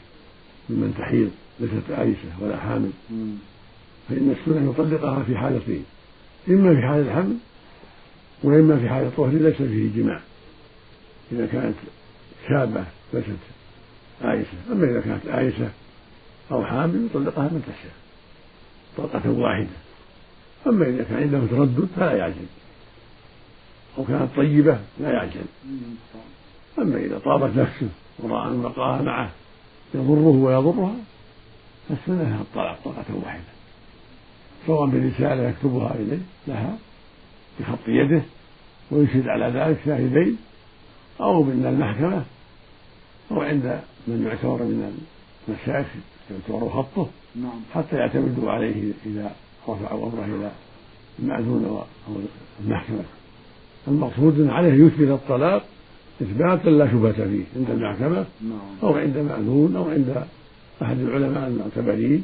ممن 0.70 0.94
تحيض 0.98 1.32
ليست 1.60 1.92
آيسة 1.92 2.42
ولا 2.42 2.58
حامل. 2.58 2.92
فإن 4.10 4.36
السنة 4.40 4.70
يطلقها 4.72 5.24
في 5.24 5.38
حالتين 5.38 5.86
إما 6.50 6.76
في 6.76 6.82
حال 6.82 7.00
الحمل 7.02 7.38
وإما 8.44 8.80
في 8.80 8.90
حال 8.90 9.06
الطهر 9.06 9.30
ليس 9.30 9.56
فيه 9.56 10.02
جماع. 10.02 10.22
إذا 11.32 11.46
كانت 11.46 11.76
شابة 12.50 12.84
ليست 13.14 13.30
آيسة 14.24 14.58
أما 14.72 14.90
إذا 14.90 15.02
كانت 15.02 15.26
آيسة 15.28 15.72
أو 16.52 16.66
حامل 16.66 17.06
يطلقها 17.06 17.44
من 17.44 17.62
تشاء 17.62 17.94
طلقة 18.98 19.30
واحدة. 19.30 19.78
أما 20.68 20.86
إذا 20.90 21.04
كان 21.04 21.18
عنده 21.18 21.42
تردد 21.52 21.88
فلا 21.96 22.12
يعجل. 22.12 22.46
أو 23.98 24.06
كانت 24.06 24.30
طيبة 24.36 24.80
لا 25.00 25.12
يعجل. 25.12 25.46
أما 26.80 26.98
إذا 26.98 27.20
طابت 27.20 27.58
نفسه 27.58 27.90
ورأى 28.20 28.48
أن 28.48 28.62
بقاها 28.62 29.02
معه 29.02 29.30
يضره 29.96 30.28
ويضرها 30.28 30.96
فالسنة 31.90 32.42
الطلاق 32.42 32.80
طلقة 32.86 33.26
واحدة 33.26 33.58
سواء 34.68 34.86
برسالة 34.86 35.50
يكتبها 35.50 35.96
إليه 35.96 36.20
لها 36.48 36.78
بخط 37.60 37.88
يده 37.88 38.22
ويشهد 38.92 39.28
على 39.28 39.46
ذلك 39.60 39.78
شاهدين 39.86 40.38
أو 41.22 41.44
من 41.44 41.66
المحكمة 41.66 42.24
أو 43.32 43.42
عند 43.42 43.82
من 44.08 44.26
يعتبر 44.28 44.64
من 44.64 45.06
المشايخ 45.48 45.88
يعتبر 46.32 46.70
خطه 46.70 47.08
نعم. 47.36 47.60
حتى 47.74 47.96
يعتمدوا 47.96 48.52
عليه 48.52 48.92
إذا 49.06 49.36
رفعوا 49.68 50.10
أمره 50.10 50.26
إلى 50.26 50.52
المأذون 51.20 51.66
أو 51.66 52.16
المحكمة 52.60 53.04
المقصود 53.88 54.48
عليه 54.48 54.86
يثبت 54.86 55.10
الطلاق 55.10 55.66
إثباتا 56.22 56.70
لا 56.70 56.92
شبهة 56.92 57.14
فيه 57.14 57.44
عند 57.56 57.70
المحكمة 57.70 58.26
نعم. 58.42 58.60
أو 58.84 58.98
عند 58.98 59.18
مأذون 59.18 59.76
أو 59.76 59.90
عند 59.90 60.24
أحد 60.82 61.00
العلماء 61.00 61.48
المعتبرين 61.48 62.24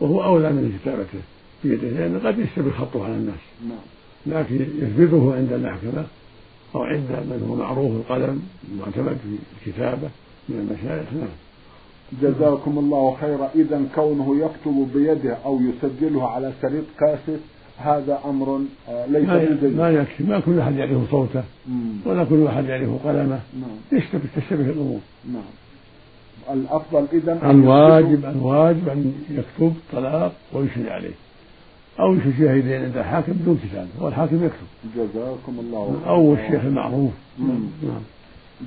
وهو 0.00 0.24
أولى 0.24 0.50
من 0.52 0.78
كتابته 0.82 1.20
بيده 1.64 1.88
لأن 1.88 2.20
قد 2.26 2.38
يشتبه 2.38 2.70
خطه 2.70 3.04
على 3.04 3.14
الناس 3.14 3.40
نعم. 3.68 3.78
لكن 4.26 4.54
يثبته 4.54 5.34
عند 5.34 5.52
المحكمة 5.52 6.04
أو 6.74 6.82
عند 6.82 7.10
من 7.10 7.46
هو 7.48 7.56
معروف 7.56 7.92
القلم 7.92 8.42
المعتمد 8.72 9.18
في 9.24 9.68
الكتابة 9.68 10.08
من 10.48 10.58
المشايخ 10.68 11.12
نعم 11.12 11.28
جزاكم 12.22 12.78
الله 12.78 13.16
خيرا 13.20 13.50
إذا 13.54 13.82
كونه 13.94 14.36
يكتب 14.36 14.88
بيده 14.94 15.34
أو 15.44 15.60
يسجله 15.60 16.28
على 16.28 16.52
شريط 16.62 16.84
كاسيت 17.00 17.40
هذا 17.82 18.20
أمر 18.24 18.60
آه، 18.88 19.06
ليس 19.06 19.28
ما, 19.28 19.70
ما 19.76 19.90
يكفي. 19.90 20.24
ما 20.24 20.40
كل 20.40 20.58
أحد 20.58 20.76
يعرف 20.76 21.10
صوته 21.10 21.42
ولا 22.06 22.24
كل 22.24 22.46
أحد 22.46 22.64
يعرف 22.64 23.06
قلمه. 23.06 23.40
نعم. 23.60 23.76
يشتبه 23.92 24.22
تشتبه 24.36 24.70
الأمور؟ 24.70 25.00
نعم. 25.32 25.42
الأفضل 26.50 27.06
إذا 27.12 27.50
الواجب 27.50 28.24
الواجب 28.24 28.88
أن 28.88 29.14
يكتب 29.30 29.74
طلاق 29.92 30.32
ويشهد 30.52 30.86
عليه. 30.86 31.14
أو 32.00 32.14
يشهد 32.14 32.34
شاهدين 32.38 32.82
عند 32.84 32.96
الحاكم 32.96 33.32
بدون 33.32 33.60
كتابة 33.64 34.04
والحاكم 34.04 34.44
يكتب. 34.44 34.66
جزاكم 34.96 35.60
الله 35.60 35.96
خيرا. 36.00 36.10
أو 36.10 36.34
الشيخ 36.34 36.64
المعروف. 36.64 37.10
نعم. 37.38 37.68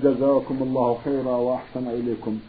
جزاكم 0.04 0.58
الله 0.62 0.98
خيرا 1.06 1.36
وأحسن 1.36 1.88
إليكم. 1.88 2.40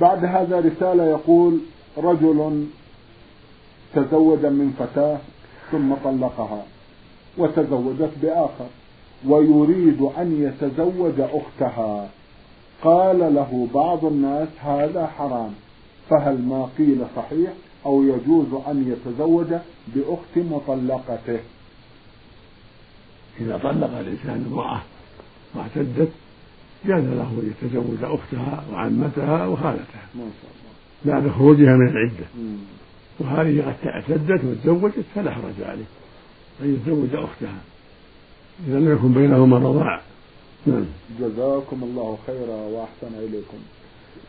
بعد 0.00 0.24
هذا 0.24 0.60
رسالة 0.60 1.04
يقول 1.04 1.58
رجل 1.98 2.66
تزوج 3.94 4.46
من 4.46 4.74
فتاة 4.78 5.18
ثم 5.72 5.94
طلقها 6.04 6.64
وتزوجت 7.38 8.12
بآخر 8.22 8.66
ويريد 9.26 10.00
أن 10.18 10.42
يتزوج 10.42 11.20
أختها. 11.20 12.08
قال 12.82 13.34
له 13.34 13.68
بعض 13.74 14.04
الناس 14.04 14.48
هذا 14.60 15.06
حرام 15.06 15.52
فهل 16.10 16.42
ما 16.42 16.68
قيل 16.78 16.98
صحيح 17.16 17.50
أو 17.86 18.02
يجوز 18.02 18.46
أن 18.68 18.92
يتزوج 18.92 19.46
بأخت 19.94 20.36
مطلقته؟ 20.36 21.38
إذا 23.40 23.58
طلق 23.58 23.98
الإنسان 23.98 24.46
امرأة 24.52 24.82
واعتدت 25.54 26.10
جاز 26.86 27.04
له 27.04 27.22
أن 27.22 27.52
يتزوج 27.62 28.02
أختها 28.02 28.64
وعمتها 28.72 29.46
وخالتها. 29.46 30.06
ما 30.14 30.30
شاء 30.42 30.50
الله. 30.50 31.20
بعد 31.20 31.30
خروجها 31.38 31.76
من 31.76 31.88
العدة. 31.88 32.26
وهذه 33.20 33.62
قد 33.62 33.88
اعتدت 33.88 34.44
وتزوجت 34.44 35.04
فلا 35.14 35.30
حرج 35.30 35.62
عليه. 35.62 35.84
أن 36.62 36.74
يتزوج 36.74 37.24
أختها. 37.24 37.58
إذا 38.68 38.78
لم 38.78 38.92
يكن 38.92 39.12
بينهما 39.12 39.58
رضاع. 39.58 40.00
نعم. 40.66 40.84
جزاكم 41.20 41.82
الله 41.82 42.18
خيرا 42.26 42.56
وأحسن 42.56 43.18
إليكم. 43.18 43.58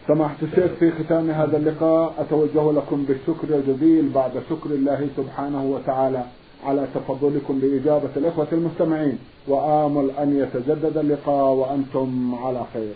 سماحة 0.07 0.35
الشيخ 0.43 0.71
في 0.79 0.91
ختام 0.91 1.29
هذا 1.29 1.57
اللقاء 1.57 2.15
أتوجه 2.19 2.71
لكم 2.71 3.05
بالشكر 3.05 3.55
الجزيل 3.55 4.09
بعد 4.09 4.31
شكر 4.49 4.69
الله 4.69 5.07
سبحانه 5.17 5.63
وتعالى 5.63 6.23
على 6.65 6.87
تفضلكم 6.95 7.59
بإجابة 7.59 8.09
الإخوة 8.17 8.47
المستمعين. 8.51 9.17
وآمل 9.47 10.11
أن 10.11 10.37
يتجدد 10.37 10.97
اللقاء 10.97 11.53
وأنتم 11.53 12.35
على 12.35 12.65
خير. 12.73 12.93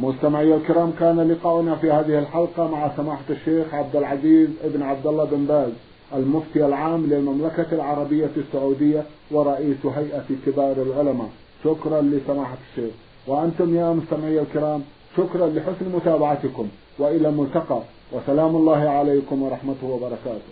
مستمعي 0.00 0.54
الكرام 0.54 0.92
كان 1.00 1.20
لقاؤنا 1.32 1.74
في 1.74 1.90
هذه 1.90 2.18
الحلقة 2.18 2.70
مع 2.70 2.90
سماحة 2.96 3.24
الشيخ 3.30 3.74
عبد 3.74 3.96
العزيز 3.96 4.48
ابن 4.64 4.82
عبد 4.82 5.06
الله 5.06 5.24
بن 5.24 5.44
باز 5.44 5.72
المفتي 6.14 6.66
العام 6.66 7.06
للمملكة 7.06 7.66
العربية 7.72 8.30
السعودية 8.36 9.02
ورئيس 9.30 9.86
هيئة 9.86 10.24
كبار 10.46 10.76
العلماء. 10.82 11.28
شكرا 11.64 12.00
لسماحة 12.00 12.56
الشيخ. 12.70 12.94
وأنتم 13.26 13.76
يا 13.76 13.92
مستمعي 13.92 14.40
الكرام 14.40 14.82
شكرا 15.16 15.46
لحسن 15.46 15.88
متابعتكم. 15.94 16.68
وإلى 16.98 17.28
الملتقى. 17.28 17.80
وسلام 18.12 18.56
الله 18.56 18.88
عليكم 18.88 19.42
ورحمته 19.42 19.86
وبركاته. 19.86 20.50